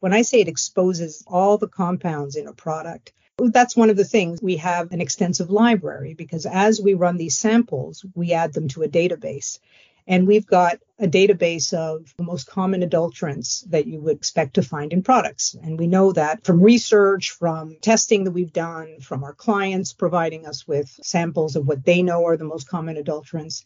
when 0.00 0.12
I 0.12 0.22
say 0.22 0.40
it 0.40 0.48
exposes 0.48 1.24
all 1.26 1.58
the 1.58 1.68
compounds 1.68 2.36
in 2.36 2.46
a 2.46 2.52
product, 2.52 3.12
that's 3.38 3.76
one 3.76 3.90
of 3.90 3.96
the 3.96 4.04
things. 4.04 4.42
We 4.42 4.58
have 4.58 4.92
an 4.92 5.00
extensive 5.00 5.50
library 5.50 6.14
because 6.14 6.46
as 6.46 6.80
we 6.80 6.94
run 6.94 7.16
these 7.16 7.38
samples, 7.38 8.04
we 8.14 8.32
add 8.32 8.52
them 8.52 8.68
to 8.68 8.82
a 8.82 8.88
database. 8.88 9.58
And 10.06 10.26
we've 10.26 10.46
got 10.46 10.78
a 10.98 11.06
database 11.06 11.72
of 11.72 12.12
the 12.16 12.24
most 12.24 12.46
common 12.46 12.82
adulterants 12.82 13.68
that 13.70 13.86
you 13.86 14.00
would 14.00 14.16
expect 14.16 14.54
to 14.54 14.62
find 14.62 14.92
in 14.92 15.02
products. 15.02 15.56
And 15.62 15.78
we 15.78 15.86
know 15.86 16.12
that 16.12 16.44
from 16.44 16.62
research, 16.62 17.30
from 17.30 17.76
testing 17.80 18.24
that 18.24 18.32
we've 18.32 18.52
done, 18.52 19.00
from 19.00 19.24
our 19.24 19.32
clients 19.32 19.92
providing 19.92 20.46
us 20.46 20.68
with 20.68 20.88
samples 21.02 21.56
of 21.56 21.66
what 21.66 21.84
they 21.84 22.02
know 22.02 22.26
are 22.26 22.36
the 22.36 22.44
most 22.44 22.68
common 22.68 22.96
adulterants. 22.96 23.64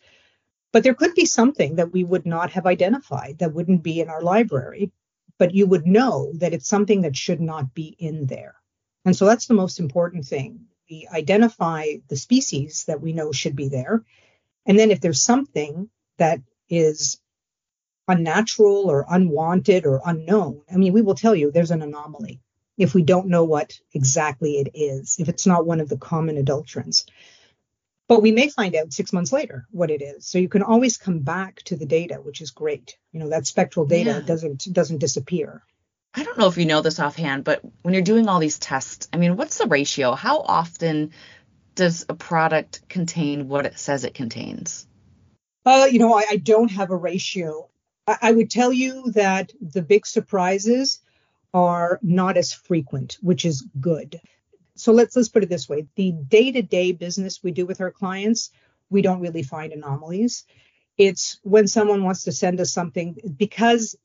But 0.72 0.84
there 0.84 0.94
could 0.94 1.14
be 1.14 1.26
something 1.26 1.76
that 1.76 1.92
we 1.92 2.04
would 2.04 2.24
not 2.24 2.50
have 2.52 2.66
identified 2.66 3.38
that 3.38 3.54
wouldn't 3.54 3.82
be 3.82 4.00
in 4.00 4.08
our 4.08 4.22
library 4.22 4.92
but 5.38 5.54
you 5.54 5.66
would 5.66 5.86
know 5.86 6.32
that 6.34 6.52
it's 6.52 6.68
something 6.68 7.02
that 7.02 7.16
should 7.16 7.40
not 7.40 7.72
be 7.72 7.96
in 7.98 8.26
there. 8.26 8.56
And 9.04 9.16
so 9.16 9.24
that's 9.24 9.46
the 9.46 9.54
most 9.54 9.78
important 9.78 10.26
thing. 10.26 10.66
We 10.90 11.08
identify 11.12 11.94
the 12.08 12.16
species 12.16 12.84
that 12.88 13.00
we 13.00 13.12
know 13.12 13.32
should 13.32 13.56
be 13.56 13.68
there. 13.68 14.04
And 14.66 14.78
then 14.78 14.90
if 14.90 15.00
there's 15.00 15.22
something 15.22 15.88
that 16.18 16.40
is 16.68 17.20
unnatural 18.06 18.90
or 18.90 19.06
unwanted 19.08 19.86
or 19.86 20.00
unknown, 20.04 20.62
I 20.72 20.76
mean, 20.76 20.92
we 20.92 21.02
will 21.02 21.14
tell 21.14 21.34
you 21.34 21.50
there's 21.50 21.70
an 21.70 21.82
anomaly 21.82 22.40
if 22.76 22.94
we 22.94 23.02
don't 23.02 23.26
know 23.26 23.42
what 23.42 23.76
exactly 23.92 24.58
it 24.58 24.70
is, 24.72 25.16
if 25.18 25.28
it's 25.28 25.46
not 25.46 25.66
one 25.66 25.80
of 25.80 25.88
the 25.88 25.98
common 25.98 26.36
adulterants 26.36 27.04
but 28.08 28.22
we 28.22 28.32
may 28.32 28.48
find 28.48 28.74
out 28.74 28.92
six 28.92 29.12
months 29.12 29.32
later 29.32 29.66
what 29.70 29.90
it 29.90 30.02
is. 30.02 30.26
So 30.26 30.38
you 30.38 30.48
can 30.48 30.62
always 30.62 30.96
come 30.96 31.20
back 31.20 31.62
to 31.64 31.76
the 31.76 31.86
data, 31.86 32.14
which 32.14 32.40
is 32.40 32.50
great. 32.50 32.96
You 33.12 33.20
know, 33.20 33.28
that 33.28 33.46
spectral 33.46 33.86
data 33.86 34.10
yeah. 34.10 34.20
doesn't 34.20 34.66
doesn't 34.72 34.98
disappear. 34.98 35.62
I 36.14 36.24
don't 36.24 36.38
know 36.38 36.48
if 36.48 36.56
you 36.56 36.64
know 36.64 36.80
this 36.80 36.98
offhand, 36.98 37.44
but 37.44 37.60
when 37.82 37.92
you're 37.92 38.02
doing 38.02 38.28
all 38.28 38.40
these 38.40 38.58
tests, 38.58 39.08
I 39.12 39.18
mean, 39.18 39.36
what's 39.36 39.58
the 39.58 39.66
ratio? 39.66 40.14
How 40.14 40.40
often 40.40 41.12
does 41.74 42.06
a 42.08 42.14
product 42.14 42.88
contain 42.88 43.46
what 43.46 43.66
it 43.66 43.78
says 43.78 44.04
it 44.04 44.14
contains? 44.14 44.87
Uh, 45.64 45.88
you 45.90 45.98
know, 45.98 46.14
I, 46.14 46.24
I 46.30 46.36
don't 46.36 46.70
have 46.70 46.90
a 46.90 46.96
ratio. 46.96 47.68
I, 48.06 48.18
I 48.22 48.32
would 48.32 48.50
tell 48.50 48.72
you 48.72 49.10
that 49.12 49.52
the 49.60 49.82
big 49.82 50.06
surprises 50.06 51.00
are 51.54 51.98
not 52.02 52.36
as 52.36 52.52
frequent, 52.52 53.18
which 53.20 53.44
is 53.44 53.66
good 53.80 54.20
so 54.78 54.92
let's 54.92 55.16
let's 55.16 55.28
put 55.28 55.42
it 55.42 55.48
this 55.48 55.68
way 55.68 55.86
the 55.96 56.12
day-to-day 56.12 56.92
business 56.92 57.42
we 57.42 57.50
do 57.50 57.66
with 57.66 57.80
our 57.80 57.90
clients 57.90 58.50
we 58.88 59.02
don't 59.02 59.20
really 59.20 59.42
find 59.42 59.72
anomalies 59.72 60.44
it's 60.96 61.38
when 61.42 61.66
someone 61.66 62.04
wants 62.04 62.24
to 62.24 62.32
send 62.32 62.60
us 62.60 62.72
something 62.72 63.16
because 63.36 63.96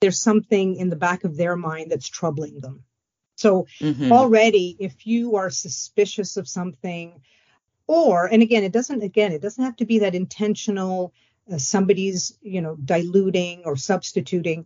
there's 0.00 0.20
something 0.20 0.76
in 0.76 0.88
the 0.88 0.96
back 0.96 1.24
of 1.24 1.36
their 1.36 1.56
mind 1.56 1.90
that's 1.90 2.08
troubling 2.08 2.60
them 2.60 2.84
so 3.36 3.66
mm-hmm. 3.80 4.12
already 4.12 4.76
if 4.78 5.06
you 5.06 5.36
are 5.36 5.50
suspicious 5.50 6.36
of 6.36 6.48
something 6.48 7.20
or 7.86 8.26
and 8.26 8.42
again 8.42 8.64
it 8.64 8.72
doesn't 8.72 9.02
again 9.02 9.32
it 9.32 9.42
doesn't 9.42 9.64
have 9.64 9.76
to 9.76 9.84
be 9.84 9.98
that 9.98 10.14
intentional 10.14 11.12
uh, 11.52 11.58
somebody's 11.58 12.38
you 12.42 12.60
know 12.60 12.76
diluting 12.84 13.62
or 13.64 13.76
substituting 13.76 14.64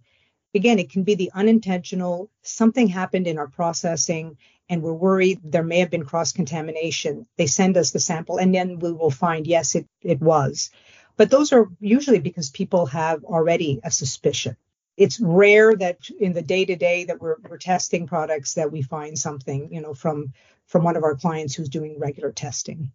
again 0.55 0.79
it 0.79 0.91
can 0.91 1.03
be 1.03 1.15
the 1.15 1.31
unintentional 1.35 2.31
something 2.43 2.89
happened 2.89 3.27
in 3.27 3.39
our 3.39 3.49
processing 3.49 4.37
and 4.69 4.83
we're 4.83 4.93
worried 4.93 5.41
there 5.43 5.63
may 5.63 5.79
have 5.81 5.91
been 5.91 6.05
cross 6.05 6.33
contamination. 6.33 7.27
They 7.37 7.47
send 7.47 7.77
us 7.77 7.91
the 7.91 8.01
sample 8.01 8.39
and 8.39 8.55
then 8.55 8.79
we 8.79 8.93
will 8.93 9.11
find, 9.11 9.47
yes, 9.47 9.75
it, 9.75 9.87
it 10.03 10.21
was. 10.21 10.71
But 11.17 11.31
those 11.31 11.53
are 11.53 11.69
usually 11.81 12.21
because 12.21 12.51
people 12.51 12.87
have 12.87 13.25
already 13.25 13.81
a 13.83 13.91
suspicion. 13.91 14.57
It's 14.97 15.21
rare 15.21 15.75
that 15.77 15.99
in 16.21 16.33
the 16.33 16.43
day 16.43 16.65
to 16.65 16.77
day 16.77 17.05
that 17.05 17.21
we're, 17.21 17.37
we're 17.49 17.59
testing 17.59 18.07
products 18.07 18.55
that 18.55 18.71
we 18.71 18.83
find 18.83 19.19
something, 19.19 19.73
you 19.73 19.81
know, 19.81 19.95
from 19.95 20.33
from 20.67 20.85
one 20.85 20.97
of 20.97 21.03
our 21.03 21.15
clients 21.15 21.55
who's 21.55 21.71
doing 21.71 21.99
regular 21.99 22.31
testing. 22.31 22.93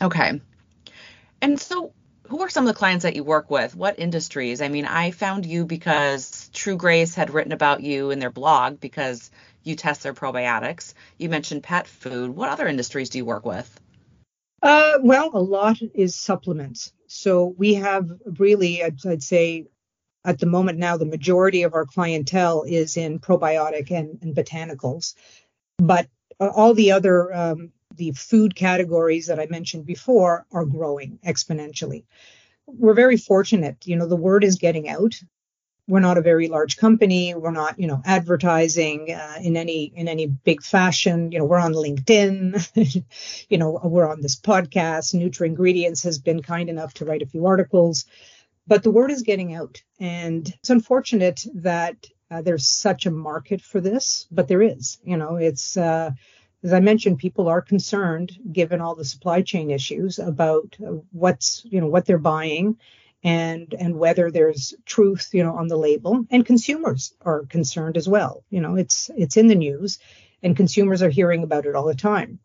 Okay. 0.00 0.40
And 1.40 1.60
so 1.60 1.92
who 2.28 2.42
are 2.42 2.48
some 2.48 2.66
of 2.66 2.74
the 2.74 2.78
clients 2.78 3.04
that 3.04 3.16
you 3.16 3.24
work 3.24 3.50
with? 3.50 3.74
What 3.74 3.98
industries? 3.98 4.60
I 4.60 4.68
mean, 4.68 4.84
I 4.84 5.10
found 5.10 5.46
you 5.46 5.64
because 5.64 6.50
True 6.52 6.76
Grace 6.76 7.14
had 7.14 7.30
written 7.30 7.52
about 7.52 7.82
you 7.82 8.10
in 8.10 8.18
their 8.18 8.30
blog 8.30 8.80
because 8.80 9.30
you 9.62 9.74
test 9.74 10.02
their 10.02 10.14
probiotics. 10.14 10.94
You 11.16 11.28
mentioned 11.28 11.62
pet 11.62 11.86
food. 11.86 12.30
What 12.30 12.50
other 12.50 12.66
industries 12.66 13.10
do 13.10 13.18
you 13.18 13.24
work 13.24 13.46
with? 13.46 13.80
Uh, 14.62 14.98
well, 15.02 15.30
a 15.32 15.40
lot 15.40 15.78
is 15.94 16.14
supplements. 16.14 16.92
So 17.06 17.54
we 17.56 17.74
have 17.74 18.10
really, 18.38 18.82
I'd, 18.82 18.98
I'd, 19.06 19.22
say, 19.22 19.66
at 20.24 20.38
the 20.38 20.46
moment 20.46 20.78
now, 20.78 20.96
the 20.96 21.06
majority 21.06 21.62
of 21.62 21.74
our 21.74 21.86
clientele 21.86 22.64
is 22.64 22.96
in 22.96 23.20
probiotic 23.20 23.90
and, 23.90 24.18
and 24.20 24.34
botanicals. 24.34 25.14
But 25.78 26.08
all 26.38 26.74
the 26.74 26.92
other 26.92 27.32
um, 27.32 27.72
the 27.98 28.12
food 28.12 28.54
categories 28.54 29.26
that 29.26 29.38
I 29.38 29.46
mentioned 29.46 29.84
before 29.84 30.46
are 30.50 30.64
growing 30.64 31.18
exponentially. 31.24 32.04
We're 32.66 32.94
very 32.94 33.16
fortunate. 33.16 33.86
You 33.86 33.96
know, 33.96 34.06
the 34.06 34.16
word 34.16 34.44
is 34.44 34.56
getting 34.56 34.88
out 34.88 35.14
we're 35.88 36.00
not 36.00 36.18
a 36.18 36.22
very 36.22 36.48
large 36.48 36.76
company. 36.76 37.34
We're 37.34 37.50
not, 37.50 37.80
you 37.80 37.86
know, 37.86 38.02
advertising 38.04 39.10
uh, 39.10 39.38
in 39.40 39.56
any 39.56 39.84
in 39.84 40.06
any 40.06 40.26
big 40.26 40.62
fashion. 40.62 41.32
You 41.32 41.38
know, 41.38 41.46
we're 41.46 41.58
on 41.58 41.72
LinkedIn. 41.72 43.04
you 43.48 43.58
know, 43.58 43.80
we're 43.82 44.08
on 44.08 44.20
this 44.20 44.38
podcast. 44.38 45.14
Nutra 45.14 45.46
Ingredients 45.46 46.02
has 46.02 46.18
been 46.18 46.42
kind 46.42 46.68
enough 46.68 46.94
to 46.94 47.06
write 47.06 47.22
a 47.22 47.26
few 47.26 47.46
articles, 47.46 48.04
but 48.66 48.82
the 48.82 48.90
word 48.90 49.10
is 49.10 49.22
getting 49.22 49.54
out, 49.54 49.82
and 49.98 50.46
it's 50.46 50.70
unfortunate 50.70 51.40
that 51.54 52.06
uh, 52.30 52.42
there's 52.42 52.68
such 52.68 53.06
a 53.06 53.10
market 53.10 53.62
for 53.62 53.80
this, 53.80 54.26
but 54.30 54.46
there 54.46 54.62
is. 54.62 54.98
You 55.02 55.16
know, 55.16 55.36
it's 55.36 55.78
uh, 55.78 56.10
as 56.62 56.72
I 56.72 56.80
mentioned, 56.80 57.18
people 57.18 57.48
are 57.48 57.62
concerned, 57.62 58.36
given 58.52 58.80
all 58.80 58.94
the 58.94 59.04
supply 59.04 59.42
chain 59.42 59.70
issues, 59.70 60.18
about 60.18 60.76
what's 61.12 61.62
you 61.64 61.80
know 61.80 61.86
what 61.86 62.04
they're 62.04 62.18
buying 62.18 62.78
and 63.22 63.74
and 63.78 63.96
whether 63.96 64.30
there's 64.30 64.74
truth 64.84 65.30
you 65.32 65.44
know 65.44 65.54
on 65.54 65.68
the 65.68 65.76
label. 65.76 66.24
And 66.30 66.44
consumers 66.44 67.14
are 67.20 67.46
concerned 67.46 67.96
as 67.96 68.08
well. 68.08 68.44
You 68.50 68.60
know 68.60 68.74
it's 68.74 69.10
it's 69.16 69.36
in 69.36 69.46
the 69.46 69.54
news 69.54 69.98
and 70.42 70.56
consumers 70.56 71.02
are 71.02 71.10
hearing 71.10 71.42
about 71.42 71.66
it 71.66 71.74
all 71.74 71.86
the 71.86 71.94
time. 71.94 72.40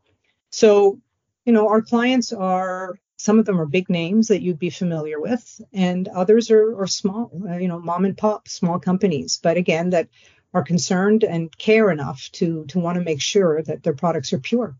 So 0.51 0.99
you 1.45 1.53
know 1.53 1.67
our 1.69 1.81
clients 1.81 2.31
are 2.31 2.99
some 3.17 3.39
of 3.39 3.45
them 3.45 3.59
are 3.59 3.65
big 3.65 3.89
names 3.89 4.27
that 4.27 4.41
you'd 4.41 4.59
be 4.59 4.69
familiar 4.69 5.19
with 5.19 5.61
and 5.71 6.07
others 6.09 6.51
are, 6.51 6.79
are 6.79 6.87
small 6.87 7.31
you 7.59 7.67
know 7.67 7.79
mom 7.79 8.05
and 8.05 8.17
pop 8.17 8.47
small 8.47 8.79
companies. 8.79 9.39
But 9.41 9.57
again 9.57 9.89
that 9.89 10.09
are 10.53 10.63
concerned 10.63 11.23
and 11.23 11.55
care 11.57 11.89
enough 11.89 12.29
to 12.33 12.65
to 12.67 12.79
want 12.79 12.97
to 12.97 13.03
make 13.03 13.21
sure 13.21 13.61
that 13.63 13.83
their 13.83 13.93
products 13.93 14.33
are 14.33 14.39
pure 14.39 14.75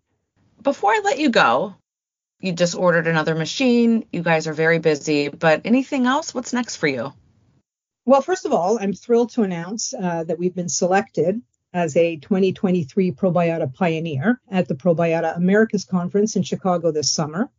before 0.61 0.91
i 0.91 1.01
let 1.03 1.19
you 1.19 1.29
go 1.29 1.75
you 2.43 2.51
just 2.51 2.75
ordered 2.75 3.07
another 3.07 3.35
machine. 3.35 4.05
You 4.11 4.21
guys 4.21 4.47
are 4.47 4.53
very 4.53 4.77
busy, 4.77 5.29
but 5.29 5.61
anything 5.63 6.05
else? 6.05 6.35
What's 6.35 6.51
next 6.51 6.75
for 6.75 6.87
you? 6.87 7.13
Well, 8.05 8.21
first 8.21 8.45
of 8.45 8.51
all, 8.51 8.77
I'm 8.81 8.91
thrilled 8.91 9.31
to 9.31 9.43
announce 9.43 9.93
uh, 9.93 10.25
that 10.25 10.37
we've 10.37 10.53
been 10.53 10.67
selected 10.67 11.41
as 11.73 11.95
a 11.95 12.17
2023 12.17 13.13
Probiota 13.13 13.73
Pioneer 13.73 14.41
at 14.51 14.67
the 14.67 14.75
Probiota 14.75 15.37
Americas 15.37 15.85
Conference 15.85 16.35
in 16.35 16.43
Chicago 16.43 16.91
this 16.91 17.09
summer. 17.09 17.49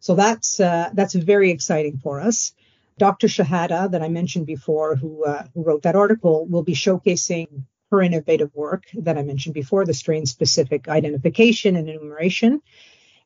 So 0.00 0.14
that's 0.14 0.60
uh, 0.60 0.90
that's 0.92 1.14
very 1.14 1.50
exciting 1.50 1.96
for 1.96 2.20
us. 2.20 2.52
Dr. 2.98 3.28
Shahada, 3.28 3.90
that 3.90 4.02
I 4.02 4.08
mentioned 4.08 4.46
before, 4.46 4.96
who, 4.96 5.24
uh, 5.24 5.44
who 5.54 5.64
wrote 5.64 5.82
that 5.82 5.96
article, 5.96 6.46
will 6.46 6.62
be 6.62 6.74
showcasing 6.74 7.64
her 7.90 8.02
innovative 8.02 8.54
work 8.54 8.84
that 8.94 9.16
I 9.16 9.22
mentioned 9.22 9.54
before, 9.54 9.84
the 9.84 9.94
strain-specific 9.94 10.88
identification 10.88 11.76
and 11.76 11.88
enumeration, 11.88 12.60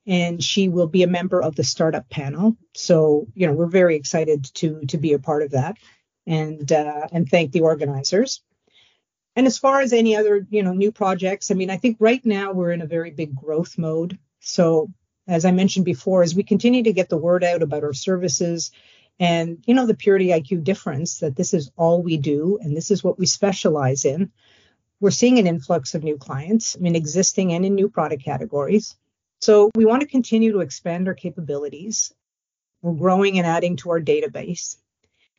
and 0.07 0.43
she 0.43 0.69
will 0.69 0.87
be 0.87 1.03
a 1.03 1.09
member 1.09 1.43
of 1.43 1.57
the 1.57 1.65
startup 1.65 2.09
panel. 2.09 2.57
So, 2.75 3.27
you 3.35 3.47
know, 3.47 3.53
we're 3.53 3.67
very 3.67 3.97
excited 3.97 4.45
to 4.55 4.85
to 4.87 4.99
be 4.99 5.13
a 5.13 5.19
part 5.19 5.43
of 5.43 5.51
that, 5.53 5.77
and 6.27 6.71
uh, 6.71 7.09
and 7.13 7.29
thank 7.29 7.53
the 7.53 7.61
organizers. 7.61 8.43
And 9.35 9.47
as 9.47 9.59
far 9.59 9.81
as 9.81 9.93
any 9.93 10.15
other, 10.15 10.47
you 10.51 10.63
know, 10.63 10.75
new 10.75 10.93
projects, 10.93 11.51
I 11.51 11.55
mean, 11.55 11.71
I 11.71 11.79
think 11.79 11.97
right 11.99 12.25
now 12.25 12.53
we're 12.53 12.73
in 12.73 12.83
a 12.83 12.87
very 12.87 13.11
big 13.11 13.35
growth 13.35 13.79
mode. 13.79 14.19
So, 14.41 14.91
as 15.27 15.45
I 15.45 15.53
mentioned 15.53 15.87
before, 15.87 16.23
as 16.23 16.35
we 16.35 16.43
continue 16.43 16.83
to 16.83 16.93
get 16.93 17.09
the 17.09 17.17
word 17.17 17.43
out 17.43 17.63
about 17.63 17.85
our 17.85 17.95
services 17.95 18.71
and, 19.19 19.63
you 19.67 19.75
know, 19.75 19.87
the 19.87 19.95
Purity 19.95 20.29
IQ 20.29 20.65
difference 20.65 21.19
that 21.19 21.37
this 21.37 21.55
is 21.55 21.71
all 21.77 22.03
we 22.03 22.17
do 22.17 22.59
and 22.61 22.77
this 22.77 22.91
is 22.91 23.05
what 23.05 23.19
we 23.19 23.27
specialize 23.27 24.05
in, 24.05 24.33
we're 25.01 25.11
seeing 25.11 25.39
an 25.39 25.47
influx 25.47 25.95
of 25.95 26.05
new 26.05 26.17
clients, 26.17 26.77
I 26.77 26.81
mean, 26.81 26.97
existing 26.97 27.53
and 27.53 27.65
in 27.65 27.75
new 27.75 27.89
product 27.89 28.25
categories. 28.25 28.97
So 29.41 29.71
we 29.75 29.85
want 29.85 30.03
to 30.03 30.09
continue 30.09 30.53
to 30.53 30.61
expand 30.61 31.09
our 31.09 31.15
capabilities. 31.15 32.13
We're 32.83 32.93
growing 32.93 33.39
and 33.39 33.47
adding 33.47 33.77
to 33.79 33.91
our 33.91 34.01
database. 34.01 34.77